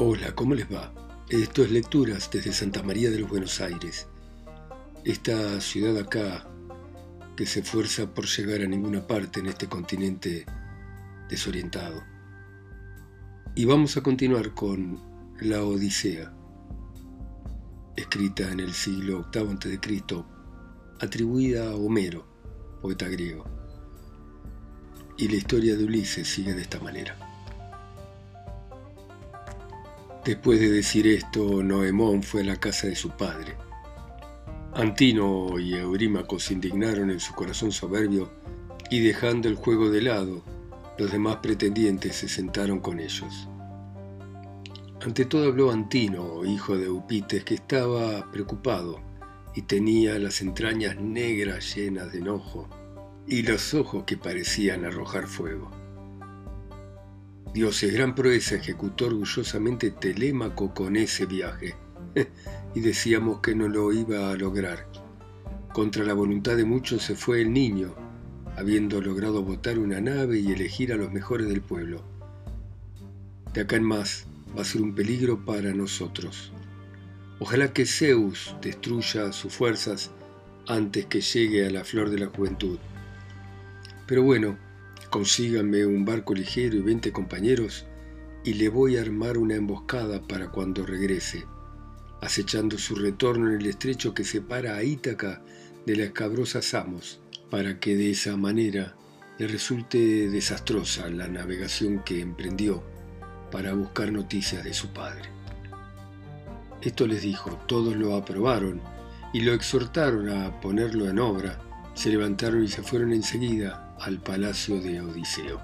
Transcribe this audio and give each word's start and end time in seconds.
Hola, 0.00 0.32
¿cómo 0.32 0.54
les 0.54 0.72
va? 0.72 0.94
Esto 1.28 1.64
es 1.64 1.72
Lecturas 1.72 2.30
desde 2.32 2.52
Santa 2.52 2.84
María 2.84 3.10
de 3.10 3.18
los 3.18 3.28
Buenos 3.28 3.60
Aires. 3.60 4.06
Esta 5.02 5.60
ciudad 5.60 5.98
acá 5.98 6.46
que 7.34 7.44
se 7.46 7.58
esfuerza 7.58 8.14
por 8.14 8.26
llegar 8.26 8.60
a 8.62 8.68
ninguna 8.68 9.04
parte 9.04 9.40
en 9.40 9.46
este 9.46 9.66
continente 9.66 10.46
desorientado. 11.28 12.04
Y 13.56 13.64
vamos 13.64 13.96
a 13.96 14.02
continuar 14.04 14.54
con 14.54 15.00
La 15.40 15.64
Odisea, 15.64 16.32
escrita 17.96 18.52
en 18.52 18.60
el 18.60 18.74
siglo 18.74 19.26
VIII 19.34 19.74
a.C., 19.74 20.24
atribuida 21.00 21.70
a 21.70 21.74
Homero, 21.74 22.24
poeta 22.80 23.08
griego. 23.08 23.46
Y 25.16 25.26
la 25.26 25.34
historia 25.34 25.76
de 25.76 25.82
Ulises 25.82 26.28
sigue 26.28 26.54
de 26.54 26.62
esta 26.62 26.78
manera. 26.78 27.27
Después 30.24 30.60
de 30.60 30.70
decir 30.70 31.06
esto, 31.06 31.62
Noemón 31.62 32.22
fue 32.22 32.42
a 32.42 32.44
la 32.44 32.56
casa 32.56 32.86
de 32.86 32.96
su 32.96 33.10
padre. 33.10 33.56
Antino 34.74 35.58
y 35.58 35.74
Eurímaco 35.74 36.38
se 36.38 36.54
indignaron 36.54 37.10
en 37.10 37.20
su 37.20 37.34
corazón 37.34 37.72
soberbio 37.72 38.30
y 38.90 39.00
dejando 39.00 39.48
el 39.48 39.56
juego 39.56 39.90
de 39.90 40.02
lado, 40.02 40.42
los 40.98 41.10
demás 41.10 41.36
pretendientes 41.36 42.16
se 42.16 42.28
sentaron 42.28 42.80
con 42.80 43.00
ellos. 43.00 43.48
Ante 45.00 45.24
todo 45.24 45.46
habló 45.46 45.70
Antino, 45.70 46.44
hijo 46.44 46.76
de 46.76 46.86
Eupites, 46.86 47.44
que 47.44 47.54
estaba 47.54 48.30
preocupado 48.32 49.00
y 49.54 49.62
tenía 49.62 50.18
las 50.18 50.42
entrañas 50.42 51.00
negras 51.00 51.74
llenas 51.74 52.12
de 52.12 52.18
enojo 52.18 52.68
y 53.26 53.42
los 53.42 53.74
ojos 53.74 54.04
que 54.04 54.16
parecían 54.16 54.84
arrojar 54.84 55.26
fuego. 55.26 55.70
Dios 57.54 57.82
es 57.82 57.92
gran 57.92 58.14
proeza 58.14 58.56
ejecutó 58.56 59.06
orgullosamente 59.06 59.90
Telémaco 59.90 60.74
con 60.74 60.96
ese 60.96 61.24
viaje, 61.24 61.74
y 62.74 62.80
decíamos 62.80 63.40
que 63.40 63.54
no 63.54 63.68
lo 63.68 63.92
iba 63.92 64.30
a 64.30 64.36
lograr. 64.36 64.86
Contra 65.72 66.04
la 66.04 66.12
voluntad 66.12 66.56
de 66.56 66.64
muchos 66.64 67.02
se 67.02 67.14
fue 67.14 67.40
el 67.40 67.52
niño, 67.52 67.94
habiendo 68.56 69.00
logrado 69.00 69.42
botar 69.42 69.78
una 69.78 70.00
nave 70.00 70.40
y 70.40 70.52
elegir 70.52 70.92
a 70.92 70.96
los 70.96 71.10
mejores 71.10 71.48
del 71.48 71.62
pueblo. 71.62 72.02
De 73.54 73.62
acá 73.62 73.76
en 73.76 73.84
más 73.84 74.26
va 74.56 74.62
a 74.62 74.64
ser 74.64 74.82
un 74.82 74.94
peligro 74.94 75.44
para 75.44 75.72
nosotros. 75.72 76.52
Ojalá 77.40 77.72
que 77.72 77.86
Zeus 77.86 78.54
destruya 78.60 79.32
sus 79.32 79.54
fuerzas 79.54 80.10
antes 80.66 81.06
que 81.06 81.20
llegue 81.22 81.66
a 81.66 81.70
la 81.70 81.84
flor 81.84 82.10
de 82.10 82.18
la 82.18 82.26
juventud. 82.26 82.78
Pero 84.06 84.22
bueno, 84.22 84.58
Consíganme 85.10 85.86
un 85.86 86.04
barco 86.04 86.34
ligero 86.34 86.76
y 86.76 86.80
veinte 86.80 87.12
compañeros 87.12 87.86
y 88.44 88.54
le 88.54 88.68
voy 88.68 88.98
a 88.98 89.00
armar 89.00 89.38
una 89.38 89.54
emboscada 89.54 90.20
para 90.20 90.50
cuando 90.50 90.84
regrese, 90.84 91.46
acechando 92.20 92.76
su 92.76 92.94
retorno 92.94 93.48
en 93.48 93.60
el 93.60 93.66
estrecho 93.66 94.12
que 94.12 94.24
separa 94.24 94.76
a 94.76 94.82
Ítaca 94.82 95.42
de 95.86 95.96
la 95.96 96.04
escabrosa 96.04 96.60
Samos, 96.60 97.22
para 97.50 97.80
que 97.80 97.96
de 97.96 98.10
esa 98.10 98.36
manera 98.36 98.96
le 99.38 99.48
resulte 99.48 100.28
desastrosa 100.28 101.08
la 101.08 101.26
navegación 101.26 102.04
que 102.04 102.20
emprendió 102.20 102.84
para 103.50 103.72
buscar 103.72 104.12
noticias 104.12 104.62
de 104.62 104.74
su 104.74 104.92
padre. 104.92 105.30
Esto 106.82 107.06
les 107.06 107.22
dijo, 107.22 107.58
todos 107.66 107.96
lo 107.96 108.14
aprobaron 108.14 108.82
y 109.32 109.40
lo 109.40 109.54
exhortaron 109.54 110.28
a 110.28 110.60
ponerlo 110.60 111.08
en 111.08 111.18
obra, 111.18 111.58
se 111.94 112.10
levantaron 112.10 112.62
y 112.62 112.68
se 112.68 112.82
fueron 112.82 113.14
enseguida 113.14 113.87
al 114.00 114.20
palacio 114.20 114.80
de 114.80 115.00
Odiseo. 115.00 115.60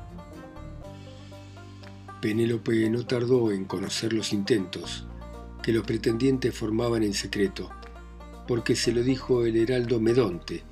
Penélope 2.21 2.89
no 2.89 3.05
tardó 3.05 3.53
en 3.53 3.65
conocer 3.67 4.13
los 4.13 4.33
intentos 4.33 5.07
que 5.63 5.73
los 5.73 5.85
pretendientes 5.85 6.55
formaban 6.55 7.03
en 7.03 7.15
secreto, 7.15 7.71
porque 8.47 8.77
se 8.77 8.93
lo 8.93 9.03
dijo 9.03 9.45
el 9.45 9.57
heraldo 9.57 10.01
Medonte, 10.01 10.63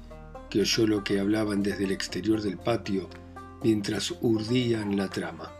que 0.50 0.61
oyó 0.61 0.87
lo 0.87 1.05
que 1.05 1.19
hablaban 1.19 1.62
desde 1.62 1.84
el 1.84 1.93
exterior 1.93 2.43
del 2.43 2.59
patio 2.59 3.09
mientras 3.62 4.15
urdían 4.21 4.97
la 4.97 5.09
trama. 5.09 5.53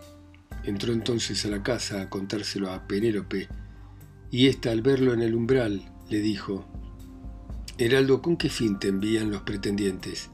Entró 0.65 0.93
entonces 0.93 1.45
a 1.45 1.49
la 1.49 1.63
casa 1.63 2.03
a 2.03 2.11
contárselo 2.11 2.71
a 2.71 2.87
Penélope, 2.87 3.49
y 4.31 4.49
ésta 4.49 4.71
al 4.71 4.83
verlo 4.83 5.13
en 5.13 5.23
el 5.23 5.35
umbral 5.35 5.93
le 6.09 6.21
dijo, 6.21 6.67
Heraldo, 7.79 8.23
¿con 8.23 8.37
qué 8.37 8.49
fin 8.49 8.79
te 8.79 8.89
envían 8.89 9.31
los 9.31 9.43
pretendientes? 9.43 10.31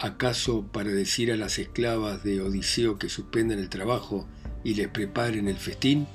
¿Acaso 0.00 0.64
para 0.70 0.90
decir 0.90 1.32
a 1.32 1.36
las 1.36 1.58
esclavas 1.58 2.22
de 2.22 2.40
Odiseo 2.40 2.98
que 2.98 3.08
suspendan 3.08 3.58
el 3.58 3.68
trabajo 3.68 4.28
y 4.62 4.74
les 4.74 4.86
preparen 4.86 5.48
el 5.48 5.56
festín? 5.56 6.06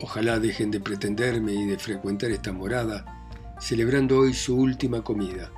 Ojalá 0.00 0.40
dejen 0.40 0.72
de 0.72 0.80
pretenderme 0.80 1.54
y 1.54 1.64
de 1.64 1.78
frecuentar 1.78 2.32
esta 2.32 2.52
morada, 2.52 3.28
celebrando 3.60 4.18
hoy 4.18 4.34
su 4.34 4.56
última 4.56 5.04
comida. 5.04 5.52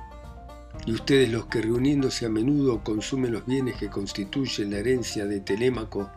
Y 0.85 0.91
ustedes 0.91 1.31
los 1.31 1.47
que 1.47 1.63
reuniéndose 1.63 2.27
a 2.27 2.29
menudo 2.29 2.83
consumen 2.83 3.31
los 3.31 3.47
bienes 3.47 3.77
que 3.77 3.89
constituyen 3.89 4.69
la 4.69 4.77
herencia 4.77 5.25
de 5.25 5.39
Telémaco, 5.39 6.11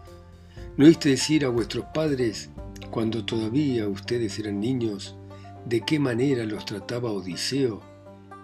¿no 0.76 0.84
oíste 0.84 1.08
decir 1.08 1.46
a 1.46 1.48
vuestros 1.48 1.86
padres, 1.94 2.50
cuando 2.90 3.24
todavía 3.24 3.88
ustedes 3.88 4.38
eran 4.38 4.60
niños, 4.60 5.16
de 5.64 5.80
qué 5.86 5.98
manera 5.98 6.44
los 6.44 6.66
trataba 6.66 7.10
Odiseo 7.12 7.80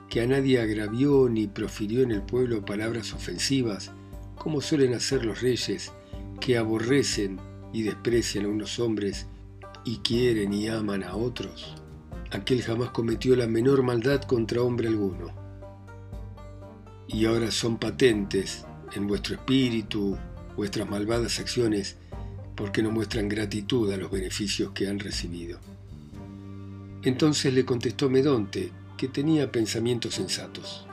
que 0.09 0.21
a 0.21 0.27
nadie 0.27 0.61
agravió 0.61 1.29
ni 1.29 1.47
profirió 1.47 2.03
en 2.03 2.13
el 2.13 2.23
pueblo 2.23 2.65
palabras 2.65 3.13
ofensivas, 3.13 3.93
como 4.37 4.61
suelen 4.61 4.95
hacer 4.95 5.25
los 5.25 5.41
reyes, 5.41 5.93
que 6.41 6.59
aborrecen 6.59 7.39
y 7.73 7.83
desprecian 7.83 8.45
a 8.45 8.49
unos 8.49 8.79
hombres 8.79 9.27
y 9.85 9.99
quieren 9.99 10.53
y 10.53 10.69
aman 10.69 11.03
a 11.03 11.17
otros. 11.17 11.75
Aquel 12.31 12.63
jamás 12.63 12.91
cometió 12.91 13.37
la 13.37 13.47
menor 13.47 13.83
maldad 13.83 14.23
contra 14.23 14.63
hombre 14.63 14.89
alguno. 14.89 15.33
Y 17.07 17.27
ahora 17.27 17.51
son 17.51 17.79
patentes 17.79 18.65
en 18.95 19.07
vuestro 19.07 19.35
espíritu 19.35 20.17
vuestras 20.57 20.89
malvadas 20.89 21.39
acciones 21.41 21.97
porque 22.55 22.83
no 22.83 22.91
muestran 22.91 23.29
gratitud 23.29 23.93
a 23.93 23.97
los 23.97 24.11
beneficios 24.11 24.73
que 24.73 24.89
han 24.89 24.99
recibido. 24.99 25.59
Entonces 27.03 27.53
le 27.53 27.65
contestó 27.65 28.09
Medonte, 28.09 28.73
que 28.97 29.09
tenía 29.09 29.51
pensamientos 29.51 30.15
sensatos. 30.15 30.87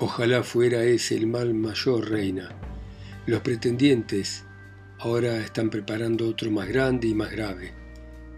Ojalá 0.00 0.42
fuera 0.42 0.82
ese 0.84 1.16
el 1.16 1.26
mal 1.26 1.54
mayor, 1.54 2.10
reina. 2.10 2.50
Los 3.26 3.40
pretendientes 3.42 4.44
ahora 4.98 5.38
están 5.38 5.70
preparando 5.70 6.28
otro 6.28 6.50
más 6.50 6.68
grande 6.68 7.08
y 7.08 7.14
más 7.14 7.30
grave, 7.30 7.72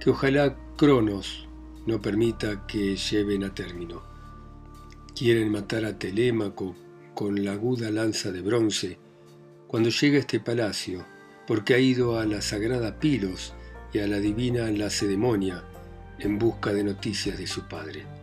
que 0.00 0.10
ojalá 0.10 0.56
Cronos 0.76 1.48
no 1.86 2.02
permita 2.02 2.66
que 2.66 2.96
lleven 2.96 3.44
a 3.44 3.54
término. 3.54 4.02
Quieren 5.14 5.50
matar 5.50 5.84
a 5.84 5.98
Telémaco 5.98 6.74
con 7.14 7.44
la 7.44 7.52
aguda 7.52 7.90
lanza 7.90 8.32
de 8.32 8.42
bronce 8.42 8.98
cuando 9.66 9.88
llega 9.88 10.16
a 10.16 10.20
este 10.20 10.40
palacio, 10.40 11.04
porque 11.46 11.74
ha 11.74 11.78
ido 11.78 12.18
a 12.18 12.26
la 12.26 12.42
sagrada 12.42 12.98
Pilos 12.98 13.54
y 13.92 14.00
a 14.00 14.06
la 14.06 14.18
divina 14.18 14.70
Lacedemonia 14.70 15.64
en 16.18 16.38
busca 16.38 16.72
de 16.72 16.84
noticias 16.84 17.38
de 17.38 17.46
su 17.46 17.66
padre. 17.68 18.15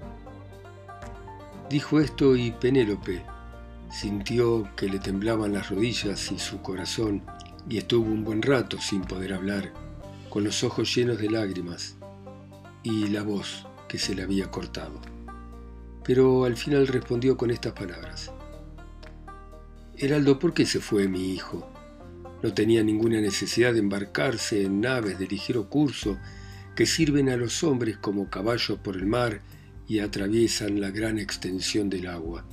Dijo 1.74 2.00
esto 2.00 2.36
y 2.36 2.52
Penélope 2.52 3.24
sintió 3.92 4.70
que 4.76 4.88
le 4.88 5.00
temblaban 5.00 5.54
las 5.54 5.72
rodillas 5.72 6.32
y 6.32 6.38
su 6.38 6.62
corazón 6.62 7.24
y 7.68 7.80
estuvo 7.80 8.06
un 8.06 8.24
buen 8.24 8.44
rato 8.44 8.80
sin 8.80 9.02
poder 9.02 9.34
hablar, 9.34 9.74
con 10.30 10.44
los 10.44 10.64
ojos 10.64 10.94
llenos 10.94 11.18
de 11.18 11.32
lágrimas 11.32 11.96
y 12.84 13.08
la 13.08 13.24
voz 13.24 13.66
que 13.88 13.98
se 13.98 14.14
le 14.14 14.22
había 14.22 14.52
cortado. 14.52 15.02
Pero 16.04 16.46
al 16.46 16.58
final 16.58 16.86
respondió 16.86 17.38
con 17.38 17.50
estas 17.50 17.74
palabras. 17.74 18.32
Heraldo, 19.98 20.38
¿por 20.38 20.54
qué 20.54 20.68
se 20.68 20.80
fue 20.80 21.08
mi 21.08 21.34
hijo? 21.34 21.68
No 22.44 22.54
tenía 22.54 22.84
ninguna 22.84 23.20
necesidad 23.20 23.74
de 23.74 23.80
embarcarse 23.80 24.62
en 24.62 24.80
naves 24.80 25.18
de 25.18 25.26
ligero 25.26 25.70
curso 25.70 26.20
que 26.76 26.86
sirven 26.86 27.30
a 27.30 27.36
los 27.36 27.64
hombres 27.64 27.98
como 27.98 28.30
caballos 28.30 28.78
por 28.78 28.96
el 28.96 29.08
mar 29.08 29.42
y 29.88 30.00
atraviesan 30.00 30.80
la 30.80 30.92
gran 30.92 31.20
extensión 31.20 31.90
del 31.90 32.08
agua. 32.08 32.46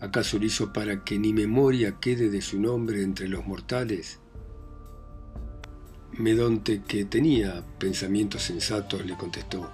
¿Acaso 0.00 0.38
lo 0.38 0.46
hizo 0.46 0.72
para 0.72 1.04
que 1.04 1.18
ni 1.18 1.32
memoria 1.32 1.96
quede 2.00 2.30
de 2.30 2.40
su 2.40 2.60
nombre 2.60 3.02
entre 3.02 3.28
los 3.28 3.46
mortales? 3.46 4.20
Medonte, 6.12 6.82
que 6.86 7.04
tenía 7.04 7.64
pensamientos 7.78 8.42
sensatos, 8.42 9.04
le 9.06 9.16
contestó, 9.16 9.70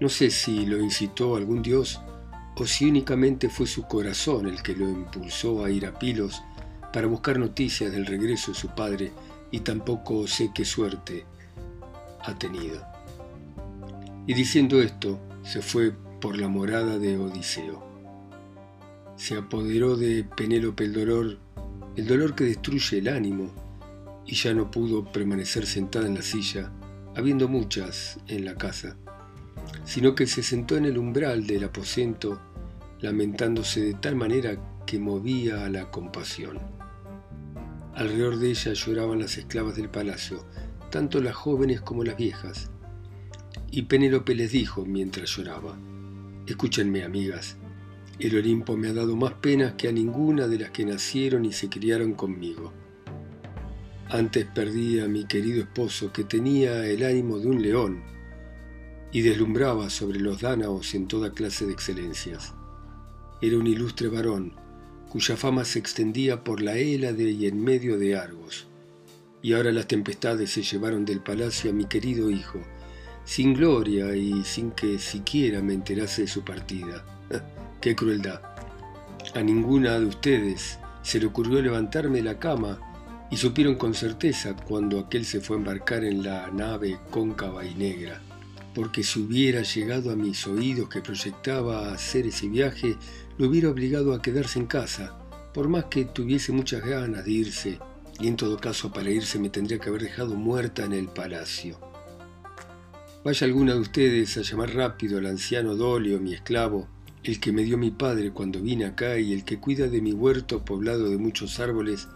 no 0.00 0.08
sé 0.08 0.30
si 0.30 0.64
lo 0.64 0.80
incitó 0.80 1.34
algún 1.34 1.60
dios 1.60 2.00
o 2.56 2.66
si 2.66 2.86
únicamente 2.86 3.48
fue 3.48 3.66
su 3.66 3.82
corazón 3.82 4.46
el 4.46 4.62
que 4.62 4.74
lo 4.74 4.88
impulsó 4.88 5.64
a 5.64 5.70
ir 5.70 5.86
a 5.86 5.98
Pilos 5.98 6.42
para 6.92 7.08
buscar 7.08 7.38
noticias 7.38 7.90
del 7.90 8.06
regreso 8.06 8.52
de 8.52 8.58
su 8.58 8.68
padre 8.68 9.12
y 9.50 9.60
tampoco 9.60 10.26
sé 10.28 10.50
qué 10.54 10.64
suerte 10.64 11.24
ha 12.20 12.38
tenido. 12.38 12.80
Y 14.26 14.34
diciendo 14.34 14.80
esto, 14.80 15.18
se 15.48 15.62
fue 15.62 15.92
por 16.20 16.36
la 16.36 16.46
morada 16.46 16.98
de 16.98 17.16
Odiseo. 17.16 17.82
Se 19.16 19.38
apoderó 19.38 19.96
de 19.96 20.24
Penélope 20.36 20.84
el 20.84 20.92
dolor, 20.92 21.38
el 21.96 22.06
dolor 22.06 22.34
que 22.34 22.44
destruye 22.44 22.98
el 22.98 23.08
ánimo, 23.08 23.50
y 24.26 24.34
ya 24.34 24.52
no 24.52 24.70
pudo 24.70 25.10
permanecer 25.10 25.64
sentada 25.64 26.06
en 26.06 26.16
la 26.16 26.22
silla 26.22 26.70
habiendo 27.16 27.48
muchas 27.48 28.20
en 28.26 28.44
la 28.44 28.56
casa, 28.56 28.96
sino 29.84 30.14
que 30.14 30.26
se 30.26 30.42
sentó 30.42 30.76
en 30.76 30.84
el 30.84 30.98
umbral 30.98 31.46
del 31.46 31.64
aposento, 31.64 32.38
lamentándose 33.00 33.80
de 33.80 33.94
tal 33.94 34.16
manera 34.16 34.84
que 34.84 34.98
movía 34.98 35.64
a 35.64 35.70
la 35.70 35.90
compasión. 35.90 36.58
Alrededor 37.94 38.38
de 38.38 38.50
ella 38.50 38.74
lloraban 38.74 39.20
las 39.20 39.38
esclavas 39.38 39.76
del 39.76 39.88
palacio, 39.88 40.44
tanto 40.90 41.22
las 41.22 41.34
jóvenes 41.34 41.80
como 41.80 42.04
las 42.04 42.18
viejas. 42.18 42.70
Y 43.70 43.82
Penélope 43.82 44.34
les 44.34 44.52
dijo 44.52 44.84
mientras 44.84 45.36
lloraba, 45.36 45.78
Escúchenme, 46.46 47.04
amigas, 47.04 47.56
el 48.18 48.36
Olimpo 48.36 48.76
me 48.76 48.88
ha 48.88 48.92
dado 48.92 49.14
más 49.14 49.34
penas 49.34 49.74
que 49.74 49.86
a 49.86 49.92
ninguna 49.92 50.48
de 50.48 50.58
las 50.58 50.70
que 50.70 50.84
nacieron 50.84 51.44
y 51.44 51.52
se 51.52 51.68
criaron 51.68 52.14
conmigo. 52.14 52.72
Antes 54.08 54.46
perdí 54.46 55.00
a 55.00 55.06
mi 55.06 55.26
querido 55.26 55.60
esposo, 55.60 56.12
que 56.12 56.24
tenía 56.24 56.86
el 56.86 57.04
ánimo 57.04 57.38
de 57.38 57.46
un 57.46 57.62
león 57.62 58.02
y 59.12 59.20
deslumbraba 59.20 59.90
sobre 59.90 60.18
los 60.18 60.40
dánaos 60.40 60.94
en 60.94 61.06
toda 61.06 61.32
clase 61.32 61.66
de 61.66 61.72
excelencias. 61.72 62.54
Era 63.40 63.56
un 63.56 63.66
ilustre 63.66 64.08
varón, 64.08 64.54
cuya 65.10 65.36
fama 65.36 65.64
se 65.64 65.78
extendía 65.78 66.42
por 66.42 66.60
la 66.60 66.76
Hélade 66.76 67.30
y 67.30 67.46
en 67.46 67.62
medio 67.62 67.98
de 67.98 68.16
Argos. 68.16 68.66
Y 69.42 69.52
ahora 69.52 69.70
las 69.72 69.86
tempestades 69.86 70.50
se 70.50 70.62
llevaron 70.62 71.04
del 71.04 71.20
palacio 71.20 71.70
a 71.70 71.74
mi 71.74 71.84
querido 71.84 72.30
hijo, 72.30 72.60
sin 73.28 73.52
gloria 73.52 74.16
y 74.16 74.42
sin 74.42 74.70
que 74.70 74.98
siquiera 74.98 75.60
me 75.60 75.74
enterase 75.74 76.22
de 76.22 76.28
su 76.28 76.42
partida. 76.42 77.04
¡Qué 77.80 77.94
crueldad! 77.94 78.40
A 79.34 79.42
ninguna 79.42 80.00
de 80.00 80.06
ustedes 80.06 80.78
se 81.02 81.20
le 81.20 81.26
ocurrió 81.26 81.60
levantarme 81.60 82.18
de 82.18 82.24
la 82.24 82.38
cama 82.38 82.78
y 83.30 83.36
supieron 83.36 83.74
con 83.74 83.92
certeza 83.92 84.56
cuando 84.56 84.98
aquel 84.98 85.26
se 85.26 85.42
fue 85.42 85.56
a 85.56 85.58
embarcar 85.58 86.04
en 86.04 86.22
la 86.22 86.50
nave 86.50 86.98
cóncava 87.10 87.66
y 87.66 87.74
negra, 87.74 88.22
porque 88.74 89.02
si 89.02 89.20
hubiera 89.20 89.60
llegado 89.60 90.10
a 90.10 90.16
mis 90.16 90.46
oídos 90.46 90.88
que 90.88 91.02
proyectaba 91.02 91.92
hacer 91.92 92.26
ese 92.26 92.48
viaje, 92.48 92.96
lo 93.36 93.48
hubiera 93.48 93.68
obligado 93.68 94.14
a 94.14 94.22
quedarse 94.22 94.58
en 94.58 94.66
casa, 94.66 95.18
por 95.52 95.68
más 95.68 95.84
que 95.84 96.06
tuviese 96.06 96.50
muchas 96.50 96.82
ganas 96.82 97.26
de 97.26 97.30
irse, 97.30 97.78
y 98.18 98.26
en 98.26 98.36
todo 98.36 98.56
caso 98.56 98.90
para 98.90 99.10
irse 99.10 99.38
me 99.38 99.50
tendría 99.50 99.78
que 99.78 99.90
haber 99.90 100.04
dejado 100.04 100.34
muerta 100.34 100.86
en 100.86 100.94
el 100.94 101.08
palacio. 101.08 101.87
Vaya 103.24 103.46
alguna 103.48 103.74
de 103.74 103.80
ustedes 103.80 104.36
a 104.38 104.42
llamar 104.42 104.74
rápido 104.74 105.18
al 105.18 105.26
anciano 105.26 105.74
Dolio, 105.74 106.20
mi 106.20 106.34
esclavo, 106.34 106.86
el 107.24 107.40
que 107.40 107.50
me 107.50 107.64
dio 107.64 107.76
mi 107.76 107.90
padre 107.90 108.30
cuando 108.30 108.60
vine 108.60 108.84
acá 108.84 109.18
y 109.18 109.32
el 109.32 109.44
que 109.44 109.58
cuida 109.58 109.88
de 109.88 110.00
mi 110.00 110.12
huerto 110.12 110.64
poblado 110.64 111.10
de 111.10 111.18
muchos 111.18 111.58
árboles, 111.58 112.06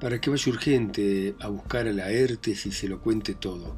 para 0.00 0.20
que 0.20 0.28
vaya 0.28 0.52
urgente 0.52 1.34
a 1.40 1.48
buscar 1.48 1.88
a 1.88 1.92
Laertes 1.92 2.66
y 2.66 2.72
se 2.72 2.88
lo 2.88 3.00
cuente 3.00 3.34
todo, 3.34 3.74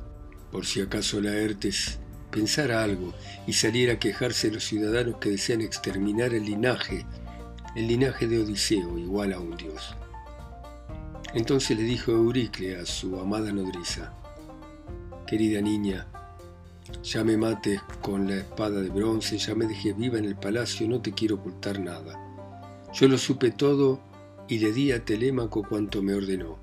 por 0.50 0.66
si 0.66 0.80
acaso 0.80 1.20
Laertes 1.20 2.00
pensara 2.32 2.82
algo 2.82 3.14
y 3.46 3.52
saliera 3.52 3.94
a 3.94 3.98
quejarse 4.00 4.48
de 4.48 4.54
los 4.54 4.64
ciudadanos 4.64 5.18
que 5.18 5.30
desean 5.30 5.60
exterminar 5.60 6.34
el 6.34 6.46
linaje, 6.46 7.06
el 7.76 7.86
linaje 7.86 8.26
de 8.26 8.40
Odiseo, 8.40 8.98
igual 8.98 9.32
a 9.32 9.38
un 9.38 9.56
dios. 9.56 9.94
Entonces 11.32 11.78
le 11.78 11.84
dijo 11.84 12.10
Euricle 12.10 12.76
a 12.76 12.86
su 12.86 13.20
amada 13.20 13.52
nodriza, 13.52 14.12
Querida 15.28 15.60
niña, 15.60 16.08
ya 17.02 17.24
me 17.24 17.36
mates 17.36 17.80
con 18.00 18.28
la 18.28 18.36
espada 18.36 18.80
de 18.80 18.90
bronce, 18.90 19.38
ya 19.38 19.54
me 19.54 19.66
dejes 19.66 19.96
viva 19.96 20.18
en 20.18 20.24
el 20.24 20.36
palacio, 20.36 20.88
no 20.88 21.00
te 21.00 21.12
quiero 21.12 21.36
ocultar 21.36 21.80
nada. 21.80 22.18
Yo 22.92 23.08
lo 23.08 23.18
supe 23.18 23.50
todo 23.50 24.00
y 24.48 24.58
le 24.58 24.72
di 24.72 24.92
a 24.92 25.04
Telémaco 25.04 25.62
cuanto 25.62 26.02
me 26.02 26.14
ordenó. 26.14 26.58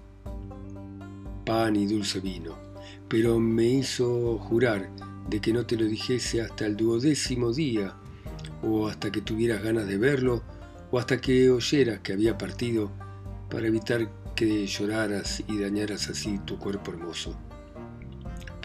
Pan 1.46 1.76
y 1.76 1.86
dulce 1.86 2.20
vino, 2.20 2.58
pero 3.08 3.40
me 3.40 3.66
hizo 3.66 4.38
jurar 4.38 4.90
de 5.30 5.40
que 5.40 5.54
no 5.54 5.66
te 5.66 5.78
lo 5.78 5.86
dijese 5.86 6.42
hasta 6.42 6.66
el 6.66 6.76
duodécimo 6.76 7.54
día, 7.54 7.96
o 8.62 8.88
hasta 8.88 9.12
que 9.12 9.22
tuvieras 9.22 9.64
ganas 9.64 9.88
de 9.88 9.98
verlo, 9.98 10.44
o 10.92 11.00
hasta 11.00 11.20
que 11.20 11.50
oyeras 11.50 12.00
que 12.00 12.14
había 12.14 12.38
partido, 12.38 12.92
para 13.50 13.68
evitar 13.68 14.10
que 14.36 14.68
lloraras 14.68 15.44
y 15.48 15.58
dañaras 15.58 16.10
así 16.10 16.40
tu 16.46 16.58
cuerpo 16.58 16.92
hermoso. 16.92 17.36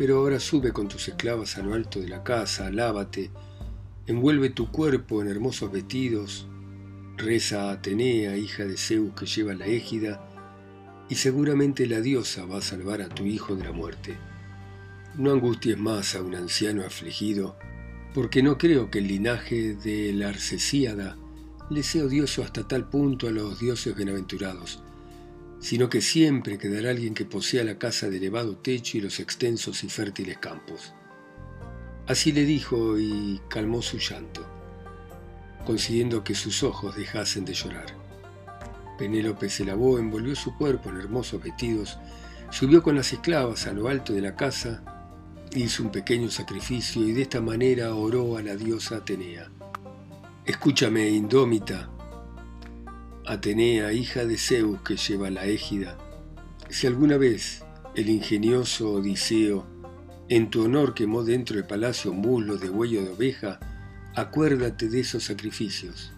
Pero 0.02 0.19
ahora 0.19 0.40
sube 0.40 0.72
con 0.72 0.88
tus 0.88 1.06
esclavas 1.06 1.56
a 1.56 1.62
lo 1.62 1.75
alto 1.75 2.00
de 2.00 2.08
la 2.08 2.25
casa, 2.25 2.72
lávate, 2.72 3.31
envuelve 4.08 4.50
tu 4.50 4.69
cuerpo 4.69 5.22
en 5.22 5.28
hermosos 5.28 5.70
vestidos, 5.70 6.49
reza 7.16 7.69
a 7.69 7.75
Atenea, 7.75 8.37
hija 8.37 8.64
de 8.64 8.76
Zeus 8.76 9.14
que 9.14 9.26
lleva 9.26 9.54
la 9.54 9.66
égida, 9.66 10.20
y 11.08 11.14
seguramente 11.14 11.87
la 11.87 12.00
diosa 12.00 12.46
va 12.46 12.58
a 12.58 12.62
salvar 12.62 13.00
a 13.00 13.10
tu 13.10 13.26
hijo 13.26 13.54
de 13.54 13.62
la 13.62 13.70
muerte. 13.70 14.16
No 15.16 15.31
angusties 15.31 15.78
más 15.78 16.16
a 16.16 16.22
un 16.25 16.34
anciano 16.34 16.84
afligido, 16.84 17.56
porque 18.12 18.43
no 18.43 18.58
creo 18.58 18.90
que 18.90 18.99
el 18.99 19.06
linaje 19.06 19.76
de 19.76 20.12
la 20.14 20.31
Arcesíada 20.31 21.16
le 21.70 21.84
sea 21.84 22.06
odioso 22.06 22.43
hasta 22.43 22.66
tal 22.66 22.88
punto 22.88 23.28
a 23.28 23.31
los 23.31 23.60
dioses 23.60 23.94
bienaventurados, 23.94 24.81
sino 25.62 25.88
que 25.88 26.03
siempre 26.03 26.59
quedará 26.59 26.91
alguien 26.91 27.14
que 27.14 27.25
posea 27.25 27.64
la 27.64 27.79
casa 27.79 28.11
de 28.11 28.19
elevado 28.19 28.59
techo 28.59 28.99
y 28.99 29.00
los 29.00 29.20
extensos 29.20 29.82
y 29.85 29.88
fértiles 29.88 30.37
campos. 30.37 30.93
Así 32.06 32.32
le 32.32 32.44
dijo 32.44 32.99
y 32.99 33.41
calmó 33.49 33.81
su 33.81 33.97
llanto, 33.97 34.47
consiguiendo 35.64 36.23
que 36.23 36.35
sus 36.35 36.62
ojos 36.62 36.97
dejasen 36.97 37.47
de 37.47 37.55
llorar. 37.55 37.87
Penélope 38.99 39.49
se 39.49 39.64
lavó, 39.64 39.99
envolvió 39.99 40.35
su 40.37 40.55
cuerpo 40.59 40.91
en 40.91 40.99
hermosos 40.99 41.43
vestidos, 41.43 41.97
subió 42.50 42.82
con 42.82 42.97
las 42.97 43.12
esclavas 43.12 43.67
a 43.67 43.73
lo 43.73 43.88
alto 43.88 44.12
de 44.12 44.20
la 44.20 44.37
casa 44.37 44.82
hizo 45.55 45.82
un 45.82 45.91
pequeño 45.91 46.31
sacrificio 46.31 47.06
y 47.06 47.12
de 47.12 47.23
esta 47.23 47.41
manera 47.41 47.94
oró 47.94 48.37
a 48.37 48.43
la 48.43 48.56
diosa 48.56 48.97
Atenea. 48.97 49.50
Escúchame, 50.44 51.09
indómita, 51.09 51.91
Atenea, 53.25 53.93
hija 53.93 54.25
de 54.25 54.37
Zeus 54.37 54.81
que 54.83 54.97
lleva 54.97 55.31
la 55.31 55.47
égida, 55.47 55.97
si 56.69 56.87
alguna 56.87 57.19
vez 57.19 57.63
el 57.95 58.09
ingenioso 58.09 58.93
Odiseo 58.95 59.67
en 60.29 60.49
tu 60.49 60.65
honor 60.65 60.95
quemó 60.95 61.23
dentro 61.23 61.57
del 61.57 61.67
palacio 61.67 62.13
muslos 62.13 62.61
de 62.61 62.71
huello 62.71 63.05
de 63.05 63.11
oveja, 63.11 63.61
acuérdate 64.17 64.89
de 64.89 65.01
esos 65.01 65.25
sacrificios. 65.25 66.13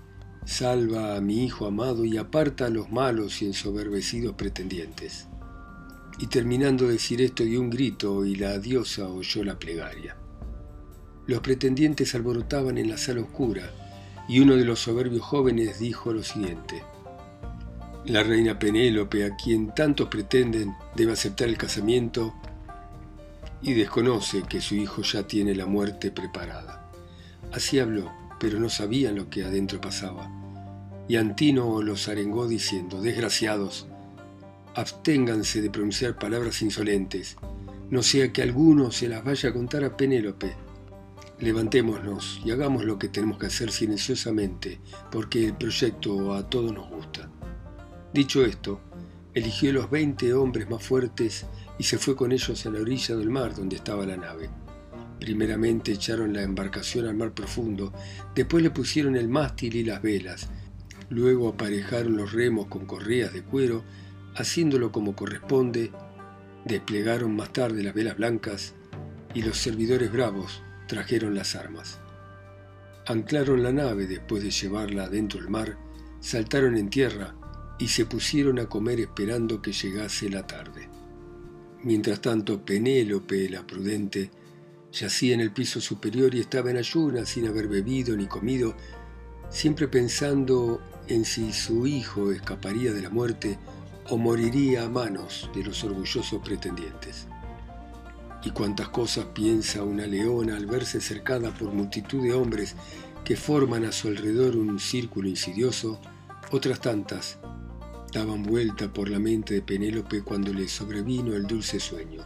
Salva 0.45 1.17
a 1.17 1.21
mi 1.21 1.45
hijo 1.45 1.67
amado 1.67 2.05
y 2.05 2.17
aparta 2.17 2.67
a 2.67 2.71
los 2.71 2.93
malos 2.93 3.43
y 3.43 3.47
ensoberbecidos 3.47 4.35
pretendientes. 4.35 5.27
Y 6.19 6.29
terminando 6.29 6.87
de 6.87 6.93
decir 6.93 7.21
esto 7.21 7.43
dio 7.43 7.61
un 7.61 7.71
grito 7.71 8.25
y 8.25 8.37
la 8.37 8.59
diosa 8.61 9.09
oyó 9.09 9.43
la 9.43 9.59
plegaria. 9.59 10.17
Los 11.27 11.41
pretendientes 11.41 12.15
alborotaban 12.15 12.79
en 12.79 12.89
la 12.89 12.99
sala 12.99 13.23
oscura 13.23 13.69
y 14.29 14.41
uno 14.41 14.55
de 14.55 14.65
los 14.65 14.79
soberbios 14.79 15.23
jóvenes 15.23 15.81
dijo 15.81 16.13
lo 16.13 16.23
siguiente. 16.23 16.83
La 18.07 18.23
reina 18.23 18.59
Penélope, 18.59 19.25
a 19.25 19.35
quien 19.35 19.75
tantos 19.75 20.09
pretenden, 20.09 20.75
debe 20.95 21.13
aceptar 21.13 21.49
el 21.49 21.57
casamiento 21.57 22.35
y 23.63 23.73
desconoce 23.73 24.43
que 24.43 24.61
su 24.61 24.75
hijo 24.75 25.01
ya 25.01 25.27
tiene 25.27 25.55
la 25.55 25.65
muerte 25.65 26.11
preparada. 26.11 26.91
Así 27.51 27.79
habló, 27.79 28.13
pero 28.39 28.61
no 28.61 28.69
sabían 28.69 29.17
lo 29.17 29.31
que 29.31 29.43
adentro 29.43 29.81
pasaba. 29.81 30.31
Y 31.09 31.17
Antino 31.17 31.81
los 31.81 32.07
arengó 32.09 32.47
diciendo, 32.47 33.01
desgraciados, 33.01 33.87
absténganse 34.75 35.63
de 35.63 35.71
pronunciar 35.71 36.19
palabras 36.19 36.61
insolentes, 36.61 37.39
no 37.89 38.03
sea 38.03 38.35
que 38.35 38.43
alguno 38.43 38.91
se 38.91 39.09
las 39.09 39.25
vaya 39.25 39.49
a 39.49 39.53
contar 39.55 39.83
a 39.83 39.97
Penélope. 39.97 40.55
Levantémonos 41.39 42.43
y 42.45 42.51
hagamos 42.51 42.85
lo 42.85 42.99
que 42.99 43.09
tenemos 43.09 43.39
que 43.39 43.47
hacer 43.47 43.71
silenciosamente, 43.71 44.79
porque 45.11 45.47
el 45.47 45.57
proyecto 45.57 46.35
a 46.35 46.51
todos 46.51 46.71
nos 46.71 46.91
gusta. 46.91 47.31
Dicho 48.15 48.45
esto, 48.45 48.79
eligió 49.35 49.73
los 49.73 49.91
veinte 49.91 50.35
hombres 50.35 50.71
más 50.71 50.81
fuertes 50.87 51.47
y 51.81 51.83
se 51.83 51.99
fue 51.99 52.15
con 52.15 52.31
ellos 52.31 52.65
a 52.65 52.71
la 52.71 52.81
orilla 52.81 53.17
del 53.17 53.29
mar 53.29 53.57
donde 53.57 53.75
estaba 53.75 54.07
la 54.07 54.17
nave. 54.17 54.49
Primeramente 55.19 55.91
echaron 55.91 56.33
la 56.33 56.45
embarcación 56.45 57.09
al 57.09 57.17
mar 57.17 57.33
profundo, 57.33 57.93
después 58.33 58.63
le 58.63 58.71
pusieron 58.71 59.17
el 59.17 59.29
mástil 59.29 59.75
y 59.75 59.83
las 59.83 60.01
velas, 60.01 60.49
luego 61.11 61.49
aparejaron 61.49 62.17
los 62.17 62.31
remos 62.31 62.69
con 62.69 62.87
correas 62.87 63.33
de 63.33 63.43
cuero 63.43 63.83
haciéndolo 64.37 64.93
como 64.93 65.17
corresponde, 65.17 65.91
desplegaron 66.65 67.35
más 67.35 67.53
tarde 67.53 67.83
las 67.83 67.95
velas 67.95 68.17
blancas 68.17 68.75
y 69.35 69.43
los 69.43 69.59
servidores 69.59 70.13
bravos 70.13 70.63
trajeron 70.87 71.35
las 71.35 71.57
armas. 71.57 71.99
Anclaron 73.09 73.65
la 73.65 73.73
nave 73.73 74.07
después 74.07 74.41
de 74.45 74.53
llevarla 74.53 75.09
dentro 75.09 75.41
del 75.41 75.51
mar, 75.51 75.77
saltaron 76.21 76.77
en 76.77 76.91
tierra 76.91 77.35
y 77.79 77.89
se 77.89 78.07
pusieron 78.07 78.59
a 78.59 78.67
comer 78.67 79.01
esperando 79.01 79.61
que 79.61 79.73
llegase 79.73 80.31
la 80.31 80.47
tarde. 80.47 80.89
Mientras 81.83 82.21
tanto, 82.21 82.65
Penélope, 82.65 83.49
la 83.51 83.67
prudente, 83.67 84.31
yacía 84.93 85.35
en 85.35 85.41
el 85.41 85.53
piso 85.53 85.81
superior 85.81 86.35
y 86.35 86.41
estaba 86.41 86.71
en 86.71 86.77
ayunas 86.77 87.29
sin 87.29 87.47
haber 87.47 87.69
bebido 87.69 88.17
ni 88.17 88.27
comido, 88.27 88.75
siempre 89.51 89.89
pensando 89.89 90.81
en 91.09 91.25
si 91.25 91.53
su 91.53 91.87
hijo 91.87 92.31
escaparía 92.31 92.93
de 92.93 93.03
la 93.03 93.11
muerte 93.11 93.59
o 94.09 94.17
moriría 94.17 94.85
a 94.85 94.89
manos 94.89 95.51
de 95.55 95.65
los 95.65 95.83
orgullosos 95.85 96.41
pretendientes. 96.43 97.27
y 98.47 98.51
cuantas 98.51 98.91
cosas 98.91 99.25
piensa 99.33 99.83
una 99.83 100.07
leona 100.07 100.57
al 100.57 100.67
verse 100.67 101.01
cercada 101.01 101.51
por 101.51 101.73
multitud 101.73 102.23
de 102.23 102.35
hombres 102.35 102.77
que 103.25 103.37
forman 103.37 103.87
a 103.87 103.93
su 103.93 104.09
alrededor 104.09 104.57
un 104.57 104.79
círculo 104.79 105.31
insidioso, 105.31 105.99
otras 106.51 106.79
tantas 106.79 107.39
daban 108.15 108.45
vuelta 108.45 108.93
por 108.93 109.11
la 109.11 109.19
mente 109.19 109.55
de 109.55 109.63
Penélope 109.63 110.23
cuando 110.23 110.53
le 110.53 110.69
sobrevino 110.69 111.35
el 111.35 111.49
dulce 111.49 111.81
sueño. 111.81 112.23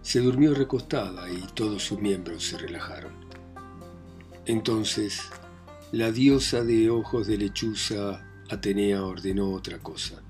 Se 0.00 0.20
durmió 0.20 0.54
recostada 0.54 1.28
y 1.28 1.44
todos 1.54 1.82
sus 1.82 2.00
miembros 2.00 2.44
se 2.44 2.56
relajaron. 2.56 3.12
Entonces, 4.46 5.20
la 5.90 6.12
diosa 6.12 6.62
de 6.62 6.88
ojos 6.88 7.26
de 7.26 7.36
lechuza 7.36 8.24
Atenea 8.48 9.04
ordenó 9.04 9.50
otra 9.50 9.80
cosa. 9.80 10.22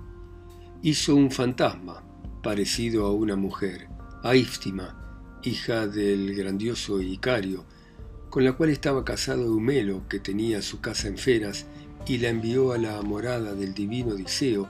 Hizo 0.83 1.17
un 1.17 1.31
fantasma 1.31 2.03
parecido 2.43 3.05
a 3.05 3.13
una 3.13 3.37
mujer, 3.37 3.89
Aíftima, 4.23 5.39
hija 5.43 5.87
del 5.87 6.35
grandioso 6.35 7.03
Icario, 7.03 7.67
con 8.31 8.45
la 8.45 8.53
cual 8.55 8.71
estaba 8.71 9.05
casado 9.05 9.43
Eumelo, 9.43 10.09
que 10.09 10.19
tenía 10.19 10.63
su 10.63 10.81
casa 10.81 11.09
en 11.09 11.19
Feras, 11.19 11.67
y 12.07 12.19
la 12.19 12.29
envió 12.29 12.73
a 12.73 12.79
la 12.79 13.01
morada 13.03 13.55
del 13.55 13.75
divino 13.75 14.15
Odiseo 14.15 14.69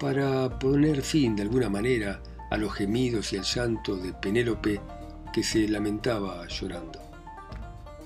para 0.00 0.58
poner 0.58 1.02
fin 1.02 1.36
de 1.36 1.42
alguna 1.42 1.68
manera 1.68 2.22
a 2.50 2.56
los 2.56 2.72
gemidos 2.74 3.32
y 3.32 3.38
al 3.38 3.44
llanto 3.44 3.96
de 3.96 4.12
Penélope 4.12 4.80
que 5.32 5.42
se 5.42 5.66
lamentaba 5.68 6.46
llorando. 6.48 7.00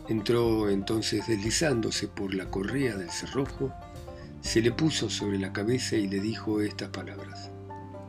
Entró 0.09 0.71
entonces 0.71 1.27
deslizándose 1.27 2.07
por 2.07 2.35
la 2.35 2.49
correa 2.49 2.97
del 2.97 3.11
cerrojo, 3.11 3.73
se 4.41 4.63
le 4.63 4.71
puso 4.71 5.11
sobre 5.11 5.39
la 5.39 5.53
cabeza 5.53 5.97
y 5.97 6.07
le 6.07 6.21
dijo 6.21 6.61
estas 6.61 6.91
palabras. 6.91 7.51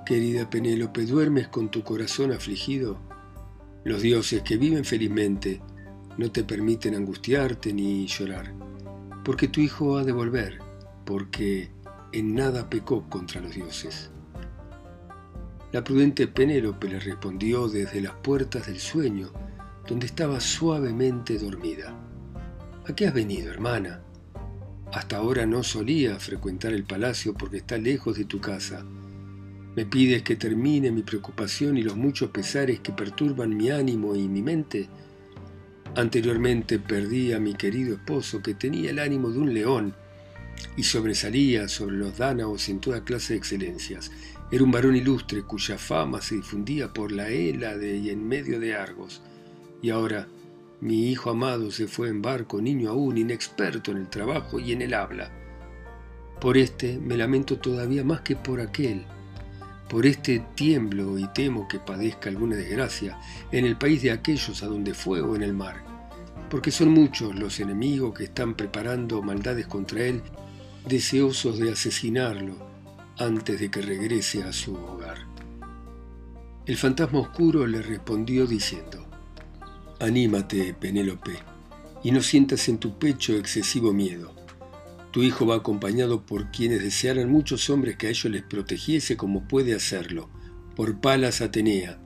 Querida 0.05 0.49
Penélope, 0.49 1.05
¿duermes 1.05 1.47
con 1.47 1.69
tu 1.69 1.83
corazón 1.83 2.31
afligido? 2.31 2.99
Los 3.83 4.01
dioses 4.03 4.43
que 4.43 4.57
viven 4.57 4.85
felizmente 4.85 5.61
no 6.17 6.31
te 6.31 6.43
permiten 6.43 6.93
angustiarte 6.95 7.73
ni 7.73 8.05
llorar, 8.05 8.53
porque 9.27 9.49
tu 9.49 9.59
hijo 9.59 9.97
ha 9.97 10.05
de 10.05 10.13
volver, 10.13 10.59
porque 11.03 11.69
en 12.13 12.33
nada 12.33 12.69
pecó 12.69 13.09
contra 13.09 13.41
los 13.41 13.53
dioses. 13.53 14.09
La 15.73 15.83
prudente 15.83 16.27
Penélope 16.27 16.87
le 16.87 17.01
respondió 17.01 17.67
desde 17.67 17.99
las 17.99 18.13
puertas 18.13 18.67
del 18.67 18.79
sueño, 18.79 19.33
donde 19.85 20.05
estaba 20.05 20.39
suavemente 20.39 21.37
dormida. 21.37 21.93
¿A 22.87 22.95
qué 22.95 23.07
has 23.07 23.13
venido, 23.13 23.51
hermana? 23.51 23.99
Hasta 24.93 25.17
ahora 25.17 25.45
no 25.45 25.61
solía 25.61 26.17
frecuentar 26.21 26.71
el 26.71 26.85
palacio 26.85 27.33
porque 27.33 27.57
está 27.57 27.77
lejos 27.77 28.17
de 28.17 28.23
tu 28.23 28.39
casa 28.39 28.85
¿Me 29.77 29.85
pides 29.85 30.23
que 30.23 30.37
termine 30.37 30.89
mi 30.89 31.03
preocupación 31.03 31.77
y 31.77 31.83
los 31.83 31.97
muchos 31.97 32.31
pesares 32.31 32.79
que 32.79 32.93
perturban 32.93 33.55
mi 33.55 33.71
ánimo 33.71 34.15
y 34.15 34.27
mi 34.27 34.41
mente? 34.41 34.87
Anteriormente 35.95 36.79
perdí 36.79 37.33
a 37.33 37.39
mi 37.39 37.55
querido 37.55 37.95
esposo 37.95 38.41
que 38.41 38.53
tenía 38.53 38.91
el 38.91 38.99
ánimo 38.99 39.31
de 39.31 39.39
un 39.39 39.53
león 39.53 39.95
y 40.75 40.83
sobresalía 40.83 41.67
sobre 41.67 41.97
los 41.97 42.17
dánaos 42.17 42.69
en 42.69 42.79
toda 42.79 43.03
clase 43.03 43.33
de 43.33 43.39
excelencias. 43.39 44.11
Era 44.51 44.63
un 44.63 44.71
varón 44.71 44.95
ilustre 44.95 45.41
cuya 45.41 45.77
fama 45.77 46.21
se 46.21 46.35
difundía 46.35 46.93
por 46.93 47.11
la 47.11 47.29
Hélade 47.29 47.97
y 47.97 48.09
en 48.09 48.27
medio 48.27 48.59
de 48.59 48.75
Argos. 48.75 49.21
Y 49.81 49.89
ahora 49.89 50.27
mi 50.79 51.09
hijo 51.09 51.31
amado 51.31 51.71
se 51.71 51.87
fue 51.87 52.09
en 52.09 52.21
barco, 52.21 52.61
niño 52.61 52.91
aún, 52.91 53.17
inexperto 53.17 53.91
en 53.91 53.97
el 53.97 54.09
trabajo 54.09 54.59
y 54.59 54.71
en 54.71 54.83
el 54.83 54.93
habla. 54.93 55.31
Por 56.39 56.57
este 56.57 56.99
me 56.99 57.17
lamento 57.17 57.57
todavía 57.57 58.03
más 58.03 58.21
que 58.21 58.35
por 58.35 58.61
aquel 58.61 59.05
por 59.89 60.05
este 60.05 60.39
tiemblo 60.55 61.17
y 61.17 61.27
temo 61.27 61.67
que 61.67 61.79
padezca 61.79 62.29
alguna 62.29 62.55
desgracia 62.55 63.19
en 63.51 63.65
el 63.65 63.77
país 63.77 64.01
de 64.01 64.11
aquellos 64.11 64.61
a 64.63 64.67
donde 64.67 64.93
fue 64.93 65.21
o 65.21 65.35
en 65.35 65.43
el 65.43 65.53
mar, 65.53 65.83
porque 66.49 66.71
son 66.71 66.89
muchos 66.89 67.35
los 67.35 67.59
enemigos 67.59 68.13
que 68.13 68.25
están 68.25 68.55
preparando 68.55 69.21
maldades 69.21 69.67
contra 69.67 70.03
él, 70.03 70.21
deseosos 70.87 71.59
de 71.59 71.71
asesinarlo 71.71 72.55
antes 73.17 73.59
de 73.59 73.71
que 73.71 73.81
regrese 73.81 74.43
a 74.43 74.51
su 74.51 74.75
hogar. 74.75 75.17
El 76.65 76.77
fantasma 76.77 77.19
oscuro 77.19 77.65
le 77.65 77.81
respondió 77.81 78.45
diciendo, 78.45 79.05
Anímate, 79.99 80.73
Penélope, 80.73 81.39
y 82.03 82.11
no 82.11 82.21
sientas 82.21 82.67
en 82.69 82.77
tu 82.77 82.99
pecho 82.99 83.33
excesivo 83.33 83.93
miedo 83.93 84.36
tu 85.17 85.23
hijo 85.23 85.47
va 85.47 85.55
acompañado 85.55 86.27
por 86.27 86.51
quienes 86.51 86.83
desearan 86.83 87.31
muchos 87.31 87.71
hombres 87.71 87.97
que 87.97 88.05
a 88.05 88.11
ellos 88.11 88.31
les 88.31 88.43
protegiese 88.43 89.17
como 89.17 89.47
puede 89.47 89.73
hacerlo, 89.73 90.29
por 90.75 91.01
Palas 91.01 91.41
Atenea, 91.41 91.97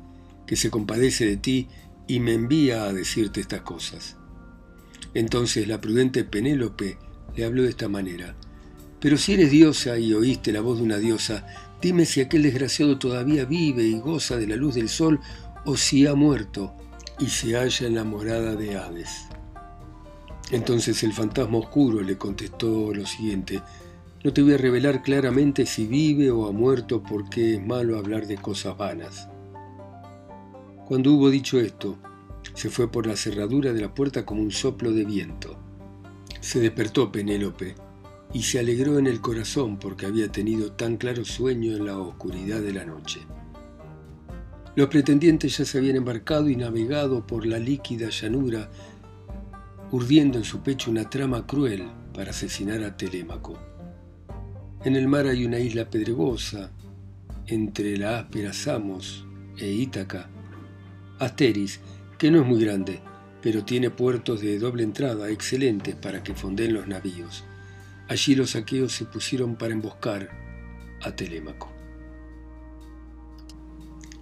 que 0.47 0.55
se 0.55 0.69
compadece 0.69 1.25
de 1.25 1.35
ti 1.35 1.67
y 2.07 2.21
me 2.21 2.31
envía 2.31 2.85
a 2.85 2.93
decirte 2.93 3.41
estas 3.41 3.63
cosas. 3.63 4.15
Entonces 5.13 5.67
la 5.67 5.81
prudente 5.81 6.23
Penélope 6.23 6.97
le 7.35 7.43
habló 7.43 7.63
de 7.63 7.71
esta 7.71 7.89
manera. 7.89 8.37
Pero 9.01 9.17
si 9.17 9.33
eres 9.33 9.51
diosa 9.51 9.99
y 9.99 10.13
oíste 10.13 10.53
la 10.53 10.61
voz 10.61 10.77
de 10.77 10.85
una 10.85 10.97
diosa, 10.97 11.45
dime 11.81 12.05
si 12.05 12.21
aquel 12.21 12.43
desgraciado 12.43 12.97
todavía 12.97 13.43
vive 13.43 13.83
y 13.83 13.99
goza 13.99 14.37
de 14.37 14.47
la 14.47 14.55
luz 14.55 14.75
del 14.75 14.87
sol 14.87 15.19
o 15.65 15.75
si 15.75 16.07
ha 16.07 16.15
muerto 16.15 16.73
y 17.19 17.25
se 17.25 17.57
halla 17.57 17.87
en 17.87 17.95
la 17.95 18.05
morada 18.05 18.55
de 18.55 18.77
Hades. 18.77 19.27
Entonces 20.51 21.01
el 21.03 21.13
fantasma 21.13 21.59
oscuro 21.59 22.01
le 22.01 22.17
contestó 22.17 22.93
lo 22.93 23.05
siguiente, 23.05 23.61
no 24.23 24.33
te 24.33 24.41
voy 24.41 24.53
a 24.53 24.57
revelar 24.57 25.01
claramente 25.01 25.65
si 25.65 25.87
vive 25.87 26.29
o 26.29 26.45
ha 26.47 26.51
muerto 26.51 27.01
porque 27.01 27.55
es 27.55 27.65
malo 27.65 27.97
hablar 27.97 28.27
de 28.27 28.37
cosas 28.37 28.77
vanas. 28.77 29.29
Cuando 30.85 31.13
hubo 31.13 31.29
dicho 31.29 31.59
esto, 31.59 31.97
se 32.53 32.69
fue 32.69 32.91
por 32.91 33.07
la 33.07 33.15
cerradura 33.15 33.71
de 33.71 33.81
la 33.81 33.93
puerta 33.93 34.25
como 34.25 34.41
un 34.41 34.51
soplo 34.51 34.91
de 34.91 35.05
viento. 35.05 35.57
Se 36.41 36.59
despertó 36.59 37.11
Penélope 37.11 37.75
y 38.33 38.43
se 38.43 38.59
alegró 38.59 38.99
en 38.99 39.07
el 39.07 39.21
corazón 39.21 39.79
porque 39.79 40.05
había 40.05 40.31
tenido 40.31 40.73
tan 40.73 40.97
claro 40.97 41.23
sueño 41.23 41.75
en 41.75 41.85
la 41.85 41.97
oscuridad 41.97 42.59
de 42.59 42.73
la 42.73 42.85
noche. 42.85 43.21
Los 44.75 44.87
pretendientes 44.87 45.57
ya 45.57 45.65
se 45.65 45.77
habían 45.77 45.97
embarcado 45.97 46.49
y 46.49 46.55
navegado 46.55 47.25
por 47.25 47.45
la 47.45 47.59
líquida 47.59 48.09
llanura 48.09 48.69
urdiendo 49.91 50.37
en 50.37 50.45
su 50.45 50.61
pecho 50.61 50.89
una 50.89 51.09
trama 51.09 51.45
cruel 51.45 51.85
para 52.13 52.31
asesinar 52.31 52.83
a 52.83 52.95
Telémaco. 52.95 53.57
En 54.83 54.95
el 54.95 55.07
mar 55.07 55.27
hay 55.27 55.45
una 55.45 55.59
isla 55.59 55.89
pedregosa, 55.89 56.71
entre 57.47 57.97
la 57.97 58.19
áspera 58.19 58.53
Samos 58.53 59.25
e 59.57 59.69
Ítaca, 59.69 60.29
Asteris, 61.19 61.81
que 62.17 62.31
no 62.31 62.41
es 62.41 62.47
muy 62.47 62.63
grande, 62.63 63.01
pero 63.41 63.65
tiene 63.65 63.89
puertos 63.89 64.41
de 64.41 64.57
doble 64.59 64.83
entrada 64.83 65.29
excelentes 65.29 65.95
para 65.95 66.23
que 66.23 66.33
fonden 66.33 66.73
los 66.73 66.87
navíos. 66.87 67.43
Allí 68.07 68.35
los 68.35 68.51
saqueos 68.51 68.93
se 68.93 69.05
pusieron 69.05 69.55
para 69.55 69.73
emboscar 69.73 70.29
a 71.01 71.15
Telémaco. 71.15 71.71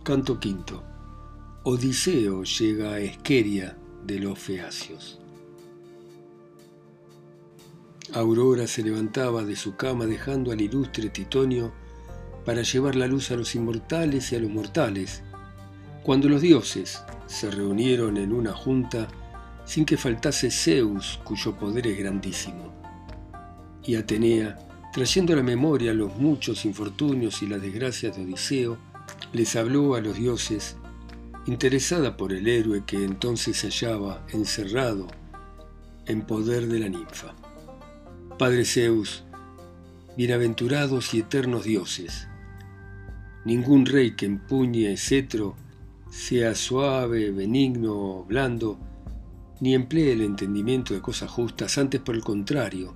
Canto 0.04 0.40
quinto. 0.40 0.84
Odiseo 1.64 2.44
llega 2.44 2.94
a 2.94 3.00
Esqueria 3.00 3.78
de 4.06 4.20
los 4.20 4.40
Feacios. 4.40 5.19
Aurora 8.14 8.66
se 8.68 8.84
levantaba 8.84 9.44
de 9.44 9.56
su 9.56 9.76
cama 9.76 10.06
dejando 10.06 10.52
al 10.52 10.62
ilustre 10.62 11.10
Titonio 11.10 11.72
para 12.46 12.64
llevar 12.64 12.96
la 12.96 13.08
luz 13.08 13.30
a 13.32 13.36
los 13.36 13.54
inmortales 13.54 14.32
y 14.32 14.36
a 14.36 14.40
los 14.40 14.50
mortales, 14.50 15.22
cuando 16.04 16.28
los 16.30 16.42
dioses 16.42 17.04
se 17.28 17.52
reunieron 17.52 18.18
en 18.18 18.34
una 18.34 18.54
junta 18.54 19.08
sin 19.66 19.86
que 19.86 19.98
faltase 19.98 20.50
Zeus, 20.50 21.20
cuyo 21.24 21.56
poder 21.56 21.86
es 21.86 22.00
grandísimo. 22.00 22.74
Y 23.84 23.96
Atenea, 23.96 24.58
trayendo 24.92 25.34
a 25.34 25.36
la 25.36 25.44
memoria 25.44 25.94
los 25.94 26.16
muchos 26.16 26.66
infortunios 26.66 27.44
y 27.44 27.48
las 27.48 27.62
desgracias 27.62 28.16
de 28.16 28.24
Odiseo, 28.24 28.80
les 29.32 29.56
habló 29.56 29.94
a 29.94 30.02
los 30.02 30.16
dioses, 30.16 30.76
interesada 31.46 32.18
por 32.18 32.34
el 32.34 32.48
héroe 32.48 32.84
que 32.86 33.04
entonces 33.04 33.58
se 33.58 33.68
hallaba 33.68 34.26
encerrado 34.30 35.06
en 36.08 36.24
poder 36.24 36.68
de 36.68 36.80
la 36.80 36.90
ninfa. 36.90 37.36
Padre 38.40 38.64
Zeus, 38.64 39.26
bienaventurados 40.16 41.14
y 41.14 41.20
eternos 41.20 41.66
dioses, 41.66 42.30
ningún 43.44 43.86
rey 43.86 44.12
que 44.16 44.28
empuñe 44.28 44.96
cetro 44.96 45.58
sea 46.10 46.56
suave, 46.56 47.32
benigno, 47.32 48.24
blando, 48.24 48.80
ni 49.60 49.76
emplee 49.76 50.14
el 50.14 50.22
entendimiento 50.22 50.94
de 50.94 51.02
cosas 51.02 51.30
justas, 51.30 51.78
antes 51.78 52.00
por 52.00 52.16
el 52.16 52.24
contrario, 52.24 52.96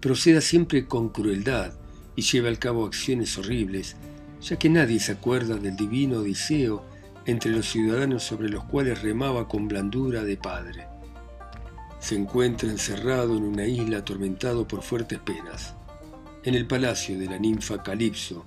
proceda 0.00 0.42
siempre 0.42 0.86
con 0.86 1.08
crueldad 1.08 1.72
y 2.14 2.20
lleve 2.20 2.50
al 2.50 2.58
cabo 2.58 2.84
acciones 2.84 3.38
horribles, 3.38 3.96
ya 4.42 4.58
que 4.58 4.68
nadie 4.68 5.00
se 5.00 5.12
acuerda 5.12 5.56
del 5.56 5.76
divino 5.76 6.18
Odiseo 6.18 6.84
entre 7.24 7.52
los 7.52 7.70
ciudadanos 7.70 8.22
sobre 8.22 8.50
los 8.50 8.64
cuales 8.64 9.00
remaba 9.00 9.48
con 9.48 9.66
blandura 9.66 10.24
de 10.24 10.36
padre 10.36 10.93
se 12.04 12.16
encuentra 12.16 12.68
encerrado 12.68 13.34
en 13.34 13.44
una 13.44 13.66
isla 13.66 13.98
atormentado 13.98 14.68
por 14.68 14.82
fuertes 14.82 15.20
penas, 15.20 15.72
en 16.42 16.54
el 16.54 16.66
palacio 16.66 17.18
de 17.18 17.24
la 17.24 17.38
ninfa 17.38 17.82
Calipso, 17.82 18.44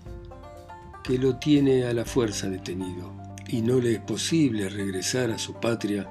que 1.04 1.18
lo 1.18 1.38
tiene 1.38 1.86
a 1.86 1.94
la 1.94 2.06
fuerza 2.06 2.52
detenido. 2.52 3.16
y 3.48 3.62
no 3.62 3.80
le 3.80 3.94
es 3.94 4.00
posible 4.02 4.70
regresar 4.70 5.32
a 5.32 5.40
su 5.40 5.54
patria 5.54 6.08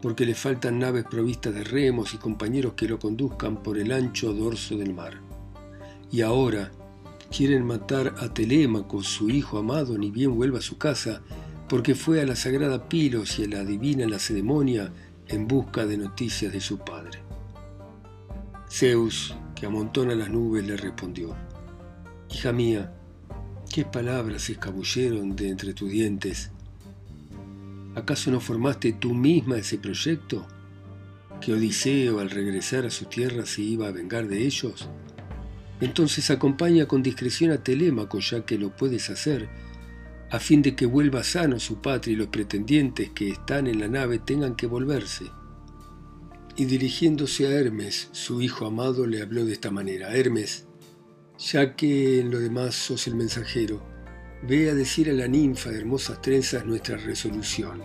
porque 0.00 0.26
le 0.26 0.34
faltan 0.34 0.80
naves 0.80 1.04
provistas 1.04 1.54
de 1.54 1.62
remos 1.62 2.14
y 2.14 2.16
compañeros 2.16 2.72
que 2.72 2.88
lo 2.88 2.98
conduzcan 2.98 3.62
por 3.62 3.78
el 3.78 3.92
ancho 3.92 4.32
dorso 4.32 4.76
del 4.76 4.92
mar. 4.92 5.20
Y 6.10 6.22
ahora 6.22 6.72
quieren 7.30 7.64
matar 7.64 8.14
a 8.18 8.34
Telémaco, 8.34 9.04
su 9.04 9.30
hijo 9.30 9.58
amado, 9.58 9.98
ni 9.98 10.10
bien 10.10 10.34
vuelva 10.34 10.58
a 10.58 10.62
su 10.62 10.78
casa, 10.78 11.22
porque 11.68 11.94
fue 11.94 12.20
a 12.22 12.26
la 12.26 12.34
sagrada 12.34 12.88
Pilos 12.88 13.38
y 13.38 13.44
a 13.44 13.48
la 13.48 13.64
divina 13.64 14.06
Lacedemonia 14.06 14.92
en 15.32 15.48
busca 15.48 15.86
de 15.86 15.96
noticias 15.96 16.52
de 16.52 16.60
su 16.60 16.78
padre. 16.78 17.18
Zeus, 18.70 19.34
que 19.54 19.66
amontona 19.66 20.14
las 20.14 20.30
nubes, 20.30 20.66
le 20.66 20.76
respondió, 20.76 21.34
Hija 22.30 22.52
mía, 22.52 22.92
¿qué 23.72 23.84
palabras 23.84 24.42
se 24.42 24.52
escabulleron 24.52 25.34
de 25.34 25.48
entre 25.48 25.72
tus 25.74 25.90
dientes? 25.90 26.50
¿Acaso 27.94 28.30
no 28.30 28.40
formaste 28.40 28.92
tú 28.92 29.14
misma 29.14 29.56
ese 29.56 29.78
proyecto? 29.78 30.46
¿Que 31.40 31.54
Odiseo 31.54 32.20
al 32.20 32.30
regresar 32.30 32.86
a 32.86 32.90
su 32.90 33.06
tierra 33.06 33.44
se 33.46 33.62
iba 33.62 33.88
a 33.88 33.92
vengar 33.92 34.28
de 34.28 34.46
ellos? 34.46 34.88
Entonces 35.80 36.30
acompaña 36.30 36.86
con 36.86 37.02
discreción 37.02 37.50
a 37.50 37.58
Telémaco 37.58 38.20
ya 38.20 38.44
que 38.44 38.58
lo 38.58 38.70
puedes 38.76 39.10
hacer, 39.10 39.48
a 40.32 40.40
fin 40.40 40.62
de 40.62 40.74
que 40.74 40.86
vuelva 40.86 41.22
sano 41.22 41.60
su 41.60 41.82
patria 41.82 42.14
y 42.14 42.16
los 42.16 42.28
pretendientes 42.28 43.10
que 43.10 43.28
están 43.28 43.66
en 43.66 43.78
la 43.78 43.88
nave 43.88 44.18
tengan 44.18 44.56
que 44.56 44.66
volverse. 44.66 45.26
Y 46.56 46.64
dirigiéndose 46.64 47.46
a 47.46 47.50
Hermes, 47.50 48.08
su 48.12 48.40
hijo 48.40 48.64
amado, 48.64 49.06
le 49.06 49.20
habló 49.20 49.44
de 49.44 49.52
esta 49.52 49.70
manera, 49.70 50.16
Hermes, 50.16 50.64
ya 51.38 51.76
que 51.76 52.20
en 52.20 52.30
lo 52.30 52.40
demás 52.40 52.74
sos 52.74 53.06
el 53.08 53.14
mensajero, 53.14 53.82
ve 54.42 54.70
a 54.70 54.74
decir 54.74 55.10
a 55.10 55.12
la 55.12 55.28
ninfa 55.28 55.68
de 55.68 55.80
hermosas 55.80 56.22
trenzas 56.22 56.64
nuestra 56.64 56.96
resolución, 56.96 57.82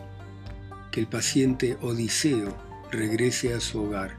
que 0.89 1.01
el 1.01 1.08
paciente 1.08 1.77
Odiseo 1.82 2.58
regrese 2.94 3.54
a 3.56 3.60
su 3.60 3.84
hogar, 3.84 4.18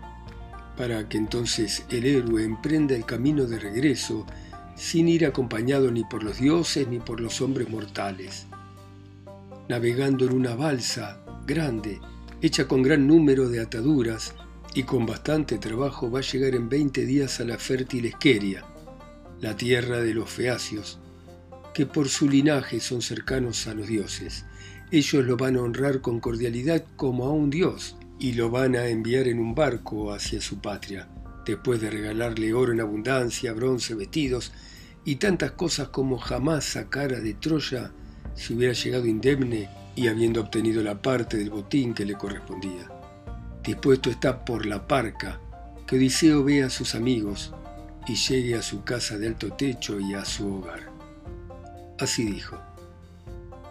para 0.77 1.09
que 1.09 1.17
entonces 1.17 1.83
el 1.89 2.05
héroe 2.05 2.45
emprenda 2.45 2.95
el 2.95 3.07
camino 3.07 3.47
de 3.47 3.59
regreso 3.59 4.27
sin 4.79 5.09
ir 5.09 5.27
acompañado 5.27 5.91
ni 5.91 6.05
por 6.05 6.23
los 6.23 6.39
dioses 6.39 6.87
ni 6.87 7.01
por 7.01 7.21
los 7.21 7.41
hombres 7.41 7.69
mortales. 7.69 8.47
Navegando 9.69 10.25
en 10.25 10.33
una 10.33 10.55
balsa 10.55 11.21
grande, 11.47 12.01
hecha 12.41 12.69
con 12.69 12.83
gran 12.83 13.07
número 13.07 13.49
de 13.49 13.61
ataduras 13.61 14.35
y 14.75 14.85
con 14.85 15.05
bastante 15.05 15.59
trabajo, 15.59 16.11
va 16.11 16.21
a 16.21 16.23
llegar 16.23 16.55
en 16.55 16.69
20 16.69 17.05
días 17.05 17.41
a 17.41 17.45
la 17.45 17.59
fértil 17.59 18.07
Esqueria, 18.07 18.65
la 19.41 19.57
tierra 19.57 20.01
de 20.01 20.15
los 20.15 20.31
feacios, 20.31 21.01
que 21.75 21.85
por 21.85 22.09
su 22.09 22.29
linaje 22.29 22.79
son 22.79 23.03
cercanos 23.03 23.67
a 23.67 23.75
los 23.75 23.89
dioses. 23.89 24.45
Ellos 24.93 25.25
lo 25.25 25.37
van 25.37 25.57
a 25.57 25.63
honrar 25.63 26.01
con 26.01 26.21
cordialidad 26.21 26.85
como 26.97 27.27
a 27.27 27.33
un 27.33 27.51
dios 27.51 27.97
y 28.21 28.35
lo 28.35 28.51
van 28.51 28.77
a 28.77 28.87
enviar 28.87 29.27
en 29.27 29.41
un 29.41 29.55
barco 29.55 30.13
hacia 30.13 30.41
su 30.41 30.61
patria 30.61 31.09
después 31.53 31.81
de 31.81 31.91
regalarle 31.91 32.53
oro 32.53 32.73
en 32.73 32.81
abundancia, 32.81 33.55
bronce, 33.55 33.95
vestidos 33.95 34.53
y 35.05 35.17
tantas 35.17 35.53
cosas 35.53 35.89
como 35.89 36.19
jamás 36.19 36.65
sacara 36.65 37.21
de 37.21 37.35
Troya 37.35 37.91
si 38.35 38.55
hubiera 38.55 38.75
llegado 38.75 39.07
indemne 39.07 39.71
y 39.97 40.09
habiendo 40.09 40.43
obtenido 40.43 40.83
la 40.83 41.01
parte 41.01 41.39
del 41.39 41.51
botín 41.51 41.95
que 41.95 42.05
le 42.05 42.15
correspondía. 42.15 42.91
Dispuesto 43.65 44.11
está 44.11 44.45
por 44.45 44.67
la 44.67 44.87
parca 44.87 45.41
que 45.87 45.97
Odiseo 45.97 46.45
vea 46.45 46.67
a 46.67 46.71
sus 46.71 46.95
amigos 46.95 47.55
y 48.07 48.15
llegue 48.15 48.55
a 48.55 48.63
su 48.63 48.85
casa 48.85 49.17
de 49.17 49.29
alto 49.29 49.53
techo 49.55 49.99
y 49.99 50.15
a 50.15 50.25
su 50.25 50.55
hogar. 50.55 50.93
Así 51.99 52.25
dijo. 52.25 52.61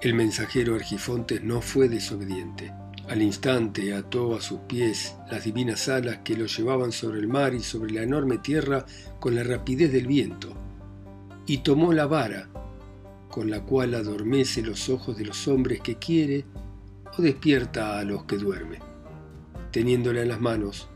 El 0.02 0.14
mensajero 0.14 0.76
Argifontes 0.76 1.44
no 1.44 1.62
fue 1.62 1.90
desobediente 1.90 2.72
al 3.08 3.22
instante 3.22 3.94
ató 3.94 4.36
a 4.36 4.42
sus 4.42 4.60
pies 4.62 5.16
las 5.32 5.46
divinas 5.46 5.88
alas 5.88 6.20
que 6.24 6.36
lo 6.36 6.46
llevaban 6.46 6.92
sobre 6.92 7.20
el 7.20 7.28
mar 7.28 7.54
y 7.54 7.62
sobre 7.62 7.94
la 7.94 8.04
enorme 8.04 8.38
tierra 8.38 8.86
con 9.20 9.36
la 9.36 9.44
rapidez 9.44 9.92
del 9.92 10.08
viento, 10.08 10.54
y 11.46 11.60
tomó 11.60 11.94
la 11.94 12.06
vara 12.06 12.50
con 13.30 13.50
la 13.50 13.62
cual 13.62 13.94
adormece 13.94 14.62
los 14.62 14.90
ojos 14.90 15.18
de 15.18 15.26
los 15.26 15.48
hombres 15.48 15.80
que 15.82 15.96
quiere 15.96 16.46
o 17.18 17.22
despierta 17.22 17.98
a 17.98 18.04
los 18.04 18.26
que 18.26 18.38
duerme. 18.38 18.80
Teniéndola 19.72 20.22
en 20.22 20.30
las 20.30 20.42
manos, 20.42 20.90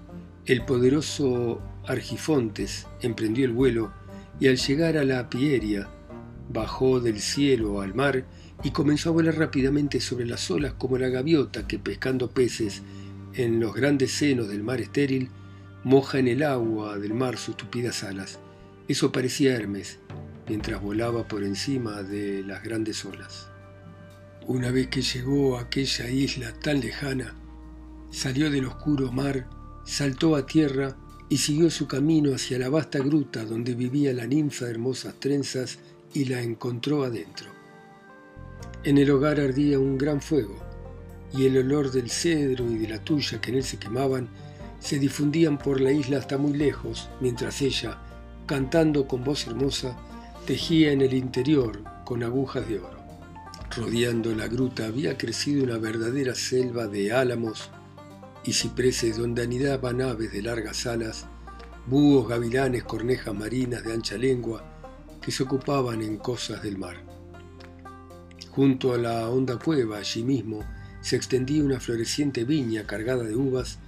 el 0.46 0.66
poderoso 0.66 1.62
Argifontes 1.86 2.88
emprendió 3.02 3.46
el 3.46 3.54
vuelo 3.54 3.92
y 4.40 4.48
al 4.48 4.58
llegar 4.58 4.98
a 4.98 5.04
la 5.04 5.30
Pieria, 5.30 5.88
bajó 6.52 7.00
del 7.00 7.20
cielo 7.20 7.82
al 7.82 7.94
mar 7.94 8.26
y 8.64 8.72
comenzó 8.72 9.10
a 9.10 9.14
volar 9.14 9.38
rápidamente 9.38 10.00
sobre 10.00 10.26
las 10.26 10.50
olas 10.52 10.74
como 10.74 10.98
la 10.98 11.10
gaviota 11.10 11.68
que 11.68 11.80
pescando 11.80 12.30
peces 12.30 12.82
en 13.34 13.60
los 13.60 13.74
grandes 13.74 14.12
senos 14.12 14.50
del 14.50 14.64
mar 14.64 14.82
estéril 14.82 15.30
moja 15.84 16.20
en 16.20 16.28
el 16.28 16.44
agua 16.44 16.98
del 17.00 17.14
mar 17.14 17.38
sus 17.38 17.58
tupidas 17.58 18.04
alas. 18.04 18.40
Eso 18.88 19.12
parecía 19.12 19.56
Hermes 19.56 20.00
mientras 20.48 20.82
volaba 20.82 21.28
por 21.28 21.44
encima 21.44 22.04
de 22.04 22.44
las 22.44 22.62
grandes 22.64 23.04
olas. 23.06 23.48
Una 24.48 24.70
vez 24.72 24.88
que 24.88 25.02
llegó 25.02 25.58
a 25.58 25.62
aquella 25.62 26.10
isla 26.10 26.54
tan 26.54 26.82
lejana, 26.82 27.36
salió 28.12 28.52
del 28.52 28.66
oscuro 28.66 29.12
mar, 29.12 29.48
saltó 29.86 30.36
a 30.36 30.46
tierra 30.46 30.98
y 31.30 31.38
siguió 31.38 31.70
su 31.70 31.88
camino 31.88 32.36
hacia 32.36 32.60
la 32.60 32.70
vasta 32.70 33.00
gruta 33.00 33.46
donde 33.46 33.76
vivía 33.76 34.14
la 34.14 34.28
ninfa 34.28 34.66
de 34.66 34.72
hermosas 34.72 35.16
trenzas 35.20 35.80
y 36.14 36.26
la 36.26 36.42
encontró 36.42 37.04
adentro. 37.04 37.61
En 38.84 38.98
el 38.98 39.12
hogar 39.12 39.40
ardía 39.40 39.78
un 39.78 39.96
gran 39.96 40.22
fuego, 40.22 40.56
y 41.34 41.46
el 41.46 41.58
olor 41.58 41.92
del 41.92 42.10
cedro 42.10 42.66
y 42.66 42.80
de 42.80 42.88
la 42.88 42.98
tuya 42.98 43.40
que 43.40 43.52
en 43.52 43.58
él 43.58 43.64
se 43.64 43.78
quemaban 43.78 44.28
se 44.80 44.98
difundían 44.98 45.60
por 45.60 45.80
la 45.80 45.92
isla 45.92 46.18
hasta 46.18 46.40
muy 46.40 46.58
lejos, 46.58 47.08
mientras 47.20 47.62
ella, 47.62 48.00
cantando 48.48 49.08
con 49.08 49.24
voz 49.24 49.46
hermosa, 49.46 49.96
tejía 50.48 50.92
en 50.92 51.02
el 51.02 51.14
interior 51.14 51.84
con 52.04 52.24
agujas 52.24 52.68
de 52.68 52.80
oro. 52.80 53.00
Rodeando 53.78 54.34
la 54.34 54.48
gruta 54.48 54.88
había 54.88 55.16
crecido 55.16 55.64
una 55.64 55.78
verdadera 55.78 56.34
selva 56.34 56.88
de 56.88 57.14
álamos 57.14 57.70
y 58.44 58.54
cipreses 58.54 59.16
donde 59.16 59.44
anidaban 59.44 60.02
aves 60.02 60.34
de 60.34 60.42
largas 60.42 60.88
alas, 60.88 61.28
búhos, 61.86 62.28
gavilanes, 62.28 62.84
cornejas 62.84 63.36
marinas 63.36 63.84
de 63.84 63.94
ancha 63.94 64.18
lengua, 64.18 64.64
que 65.22 65.32
se 65.32 65.44
ocupaban 65.44 66.02
en 66.02 66.18
cosas 66.18 66.64
del 66.64 66.80
mar. 66.80 67.11
Junto 68.52 68.94
a 68.94 68.98
la 68.98 69.30
honda 69.30 69.58
cueva, 69.58 70.00
allí 70.00 70.24
mismo, 70.24 70.64
se 71.02 71.16
extendía 71.16 71.64
una 71.64 71.80
floreciente 71.80 72.44
viña 72.44 72.86
cargada 72.86 73.24
de 73.24 73.36
uvas 73.36 73.80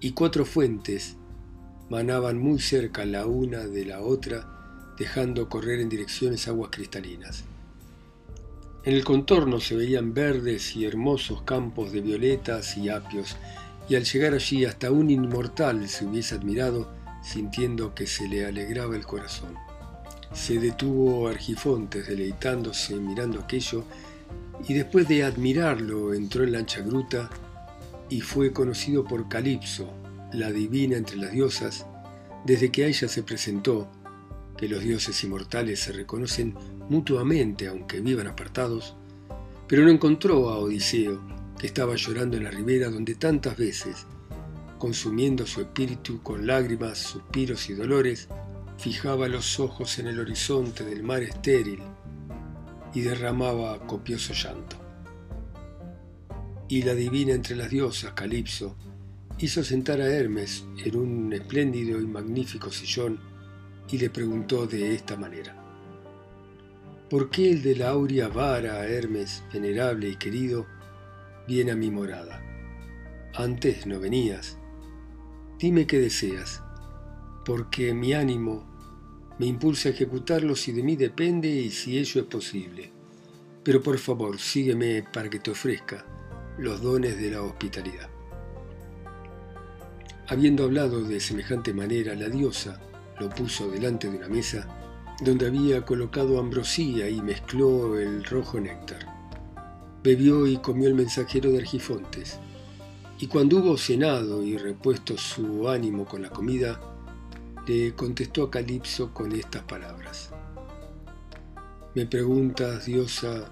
y 0.00 0.12
cuatro 0.12 0.44
fuentes 0.44 1.16
manaban 1.90 2.38
muy 2.38 2.58
cerca 2.60 3.04
la 3.04 3.26
una 3.26 3.66
de 3.66 3.84
la 3.84 4.00
otra, 4.00 4.94
dejando 4.96 5.48
correr 5.48 5.80
en 5.80 5.88
direcciones 5.88 6.46
aguas 6.48 6.70
cristalinas. 6.70 7.44
En 8.84 8.94
el 8.94 9.04
contorno 9.04 9.60
se 9.60 9.76
veían 9.76 10.14
verdes 10.14 10.74
y 10.76 10.84
hermosos 10.84 11.42
campos 11.42 11.92
de 11.92 12.00
violetas 12.00 12.76
y 12.76 12.88
apios, 12.88 13.36
y 13.88 13.96
al 13.96 14.04
llegar 14.04 14.34
allí 14.34 14.64
hasta 14.64 14.90
un 14.90 15.10
inmortal 15.10 15.88
se 15.88 16.06
hubiese 16.06 16.36
admirado, 16.36 16.88
sintiendo 17.22 17.94
que 17.94 18.06
se 18.06 18.28
le 18.28 18.46
alegraba 18.46 18.96
el 18.96 19.04
corazón. 19.04 19.54
Se 20.32 20.58
detuvo 20.58 21.28
Argifontes, 21.28 22.06
deleitándose 22.06 22.96
mirando 22.96 23.40
aquello, 23.40 23.84
y 24.68 24.74
después 24.74 25.08
de 25.08 25.24
admirarlo 25.24 26.14
entró 26.14 26.44
en 26.44 26.52
la 26.52 26.58
ancha 26.58 26.80
gruta 26.80 27.30
y 28.08 28.20
fue 28.20 28.52
conocido 28.52 29.04
por 29.04 29.28
Calipso, 29.28 29.92
la 30.32 30.50
divina 30.50 30.96
entre 30.96 31.16
las 31.16 31.32
diosas, 31.32 31.86
desde 32.44 32.70
que 32.70 32.84
a 32.84 32.88
ella 32.88 33.08
se 33.08 33.22
presentó, 33.22 33.90
que 34.56 34.68
los 34.68 34.82
dioses 34.82 35.22
inmortales 35.24 35.80
se 35.80 35.92
reconocen 35.92 36.54
mutuamente 36.88 37.68
aunque 37.68 38.00
vivan 38.00 38.26
apartados, 38.26 38.96
pero 39.66 39.82
no 39.82 39.90
encontró 39.90 40.50
a 40.50 40.58
Odiseo, 40.58 41.20
que 41.58 41.66
estaba 41.66 41.94
llorando 41.96 42.36
en 42.36 42.44
la 42.44 42.50
ribera 42.50 42.90
donde 42.90 43.14
tantas 43.14 43.56
veces, 43.56 44.06
consumiendo 44.78 45.46
su 45.46 45.60
espíritu 45.60 46.22
con 46.22 46.46
lágrimas, 46.46 46.98
suspiros 46.98 47.70
y 47.70 47.74
dolores, 47.74 48.28
fijaba 48.78 49.28
los 49.28 49.60
ojos 49.60 49.98
en 49.98 50.08
el 50.08 50.18
horizonte 50.18 50.84
del 50.84 51.02
mar 51.02 51.22
estéril 51.22 51.80
y 52.94 53.00
derramaba 53.00 53.78
copioso 53.86 54.32
llanto. 54.32 54.76
Y 56.68 56.82
la 56.82 56.94
divina 56.94 57.32
entre 57.32 57.56
las 57.56 57.70
diosas, 57.70 58.12
Calipso, 58.12 58.76
hizo 59.38 59.62
sentar 59.64 60.00
a 60.00 60.08
Hermes 60.08 60.64
en 60.84 60.96
un 60.96 61.32
espléndido 61.32 62.00
y 62.00 62.06
magnífico 62.06 62.70
sillón 62.70 63.18
y 63.90 63.98
le 63.98 64.10
preguntó 64.10 64.66
de 64.66 64.94
esta 64.94 65.16
manera. 65.16 65.56
¿Por 67.10 67.28
qué 67.28 67.50
el 67.50 67.62
de 67.62 67.76
la 67.76 67.90
aurea 67.90 68.28
vara, 68.28 68.86
Hermes, 68.86 69.44
venerable 69.52 70.08
y 70.08 70.16
querido, 70.16 70.66
viene 71.46 71.72
a 71.72 71.76
mi 71.76 71.90
morada? 71.90 72.42
Antes 73.34 73.86
no 73.86 74.00
venías. 74.00 74.56
Dime 75.58 75.86
qué 75.86 75.98
deseas, 75.98 76.62
porque 77.44 77.92
mi 77.92 78.14
ánimo 78.14 78.71
me 79.42 79.48
impulsa 79.48 79.88
a 79.88 79.90
ejecutarlo 79.90 80.54
si 80.54 80.70
de 80.70 80.84
mí 80.84 80.94
depende 80.94 81.48
y 81.48 81.68
si 81.68 81.98
ello 81.98 82.20
es 82.20 82.26
posible. 82.28 82.92
pero 83.64 83.82
por 83.82 83.98
favor 83.98 84.38
sígueme 84.38 85.02
para 85.12 85.28
que 85.28 85.40
te 85.40 85.50
ofrezca 85.50 86.06
los 86.58 86.80
dones 86.80 87.20
de 87.20 87.32
la 87.32 87.42
hospitalidad. 87.42 88.08
Habiendo 90.28 90.62
hablado 90.62 91.02
de 91.02 91.18
semejante 91.18 91.74
manera, 91.74 92.14
la 92.14 92.28
diosa 92.28 92.80
lo 93.18 93.30
puso 93.30 93.68
delante 93.68 94.08
de 94.08 94.18
una 94.18 94.28
mesa 94.28 94.68
donde 95.20 95.48
había 95.48 95.84
colocado 95.84 96.38
ambrosía 96.38 97.08
y 97.08 97.20
mezcló 97.20 97.98
el 97.98 98.22
rojo 98.22 98.60
néctar. 98.60 99.04
Bebió 100.04 100.46
y 100.46 100.58
comió 100.58 100.86
el 100.86 100.94
mensajero 100.94 101.50
de 101.50 101.58
Argifontes, 101.58 102.38
y 103.18 103.26
cuando 103.26 103.56
hubo 103.56 103.76
cenado 103.76 104.44
y 104.44 104.56
repuesto 104.56 105.18
su 105.18 105.68
ánimo 105.68 106.04
con 106.04 106.22
la 106.22 106.30
comida, 106.30 106.91
le 107.66 107.94
contestó 107.94 108.44
a 108.44 108.50
Calipso 108.50 109.12
con 109.14 109.32
estas 109.32 109.62
palabras. 109.62 110.30
Me 111.94 112.06
preguntas, 112.06 112.86
diosa, 112.86 113.50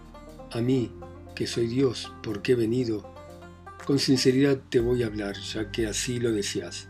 a 0.51 0.61
mí, 0.61 0.90
que 1.35 1.46
soy 1.46 1.66
Dios, 1.66 2.12
por 2.23 2.42
qué 2.42 2.53
he 2.53 2.57
venido, 2.57 3.14
con 3.87 3.99
sinceridad 3.99 4.61
te 4.68 4.81
voy 4.81 5.03
a 5.03 5.07
hablar, 5.07 5.37
ya 5.37 5.70
que 5.70 5.87
así 5.87 6.18
lo 6.18 6.33
deseas. 6.33 6.88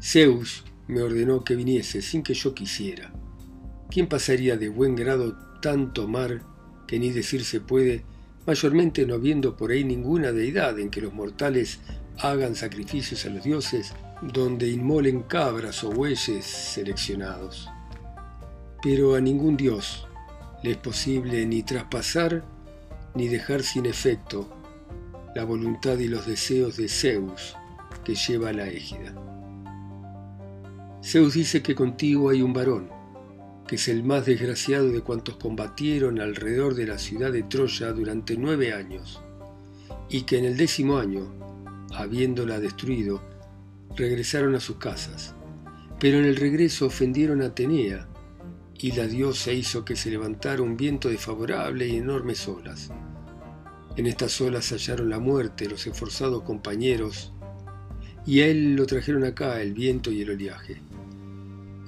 Zeus 0.00 0.64
me 0.88 1.02
ordenó 1.02 1.44
que 1.44 1.56
viniese 1.56 2.02
sin 2.02 2.22
que 2.22 2.34
yo 2.34 2.54
quisiera. 2.54 3.12
¿Quién 3.90 4.08
pasaría 4.08 4.56
de 4.56 4.68
buen 4.68 4.96
grado 4.96 5.36
tanto 5.60 6.08
mar 6.08 6.42
que 6.86 6.98
ni 6.98 7.10
decirse 7.10 7.60
puede, 7.60 8.04
mayormente 8.46 9.06
no 9.06 9.14
habiendo 9.14 9.56
por 9.56 9.70
ahí 9.70 9.84
ninguna 9.84 10.32
deidad 10.32 10.78
en 10.78 10.90
que 10.90 11.00
los 11.00 11.12
mortales 11.12 11.80
hagan 12.18 12.54
sacrificios 12.54 13.24
a 13.24 13.30
los 13.30 13.44
dioses, 13.44 13.92
donde 14.22 14.68
inmolen 14.68 15.22
cabras 15.22 15.82
o 15.84 15.90
bueyes 15.90 16.44
seleccionados? 16.44 17.68
Pero 18.82 19.14
a 19.14 19.20
ningún 19.20 19.56
dios 19.56 20.06
le 20.62 20.72
es 20.72 20.76
posible 20.76 21.44
ni 21.46 21.62
traspasar 21.62 22.44
ni 23.14 23.28
dejar 23.28 23.62
sin 23.62 23.86
efecto 23.86 24.48
la 25.34 25.44
voluntad 25.44 25.98
y 25.98 26.08
los 26.08 26.26
deseos 26.26 26.76
de 26.76 26.88
Zeus 26.88 27.56
que 28.04 28.14
lleva 28.14 28.52
la 28.52 28.68
égida. 28.68 29.14
Zeus 31.02 31.34
dice 31.34 31.62
que 31.62 31.74
contigo 31.74 32.30
hay 32.30 32.42
un 32.42 32.52
varón, 32.52 32.88
que 33.66 33.76
es 33.76 33.88
el 33.88 34.04
más 34.04 34.26
desgraciado 34.26 34.88
de 34.88 35.00
cuantos 35.00 35.36
combatieron 35.36 36.20
alrededor 36.20 36.74
de 36.74 36.86
la 36.86 36.98
ciudad 36.98 37.32
de 37.32 37.42
Troya 37.42 37.92
durante 37.92 38.36
nueve 38.36 38.72
años, 38.72 39.20
y 40.08 40.22
que 40.22 40.38
en 40.38 40.44
el 40.44 40.56
décimo 40.56 40.98
año, 40.98 41.32
habiéndola 41.94 42.60
destruido, 42.60 43.22
regresaron 43.96 44.54
a 44.54 44.60
sus 44.60 44.76
casas. 44.76 45.34
Pero 46.00 46.18
en 46.18 46.24
el 46.24 46.36
regreso 46.36 46.86
ofendieron 46.86 47.42
a 47.42 47.46
Atenea, 47.46 48.08
y 48.78 48.92
la 48.92 49.06
diosa 49.06 49.52
hizo 49.52 49.84
que 49.84 49.94
se 49.94 50.10
levantara 50.10 50.62
un 50.62 50.76
viento 50.76 51.08
desfavorable 51.08 51.86
y 51.86 51.96
enormes 51.96 52.48
olas 52.48 52.90
en 53.96 54.06
estas 54.06 54.40
olas 54.40 54.70
hallaron 54.72 55.10
la 55.10 55.18
muerte 55.18 55.68
los 55.68 55.86
esforzados 55.86 56.44
compañeros, 56.44 57.32
y 58.24 58.40
a 58.40 58.46
él 58.46 58.74
lo 58.74 58.86
trajeron 58.86 59.24
acá 59.24 59.60
el 59.60 59.74
viento 59.74 60.10
y 60.10 60.22
el 60.22 60.30
oleaje. 60.30 60.80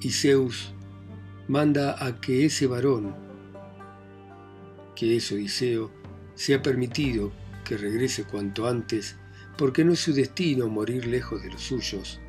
Y 0.01 0.11
Zeus 0.11 0.73
manda 1.47 2.05
a 2.05 2.21
que 2.21 2.45
ese 2.45 2.67
varón, 2.67 3.15
que 4.95 5.15
es 5.17 5.31
Odiseo, 5.31 5.91
sea 6.35 6.61
permitido 6.61 7.31
que 7.63 7.75
regrese 7.75 8.25
cuanto 8.25 8.67
antes, 8.67 9.17
porque 9.57 9.85
no 9.85 9.93
es 9.93 9.99
su 9.99 10.13
destino 10.13 10.67
morir 10.67 11.05
lejos 11.07 11.41
de 11.41 11.51
los 11.51 11.61
suyos, 11.61 12.19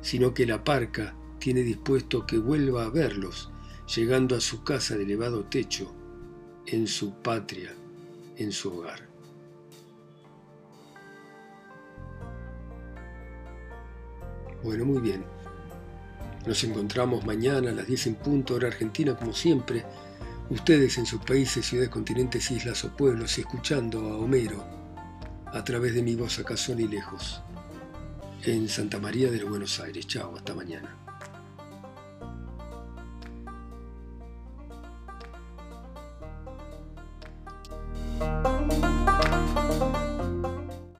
sino 0.00 0.32
que 0.32 0.46
la 0.46 0.64
parca 0.64 1.14
tiene 1.38 1.62
dispuesto 1.62 2.26
que 2.26 2.38
vuelva 2.38 2.84
a 2.84 2.90
verlos, 2.90 3.50
llegando 3.94 4.36
a 4.36 4.40
su 4.40 4.62
casa 4.62 4.96
de 4.96 5.04
elevado 5.04 5.44
techo, 5.44 5.94
en 6.66 6.86
su 6.86 7.14
patria, 7.14 7.74
en 8.36 8.52
su 8.52 8.72
hogar. 8.72 9.08
Bueno, 14.62 14.84
muy 14.84 15.00
bien. 15.00 15.24
Nos 16.46 16.62
encontramos 16.64 17.26
mañana 17.26 17.70
a 17.70 17.74
las 17.74 17.86
10 17.86 18.06
en 18.06 18.14
punto, 18.16 18.54
hora 18.54 18.68
argentina, 18.68 19.16
como 19.16 19.32
siempre. 19.32 19.84
Ustedes 20.50 20.98
en 20.98 21.06
sus 21.06 21.20
países, 21.24 21.66
ciudades, 21.66 21.90
continentes, 21.90 22.50
islas 22.50 22.84
o 22.84 22.96
pueblos, 22.96 23.36
escuchando 23.38 24.00
a 24.00 24.18
Homero 24.18 24.81
a 25.52 25.62
través 25.64 25.94
de 25.94 26.02
mi 26.02 26.14
voz 26.14 26.38
acá 26.38 26.56
son 26.56 26.80
y 26.80 26.88
lejos. 26.88 27.42
En 28.44 28.68
Santa 28.68 28.98
María 28.98 29.30
de 29.30 29.44
Buenos 29.44 29.78
Aires. 29.80 30.06
Chao, 30.06 30.34
hasta 30.36 30.54
mañana. 30.54 30.96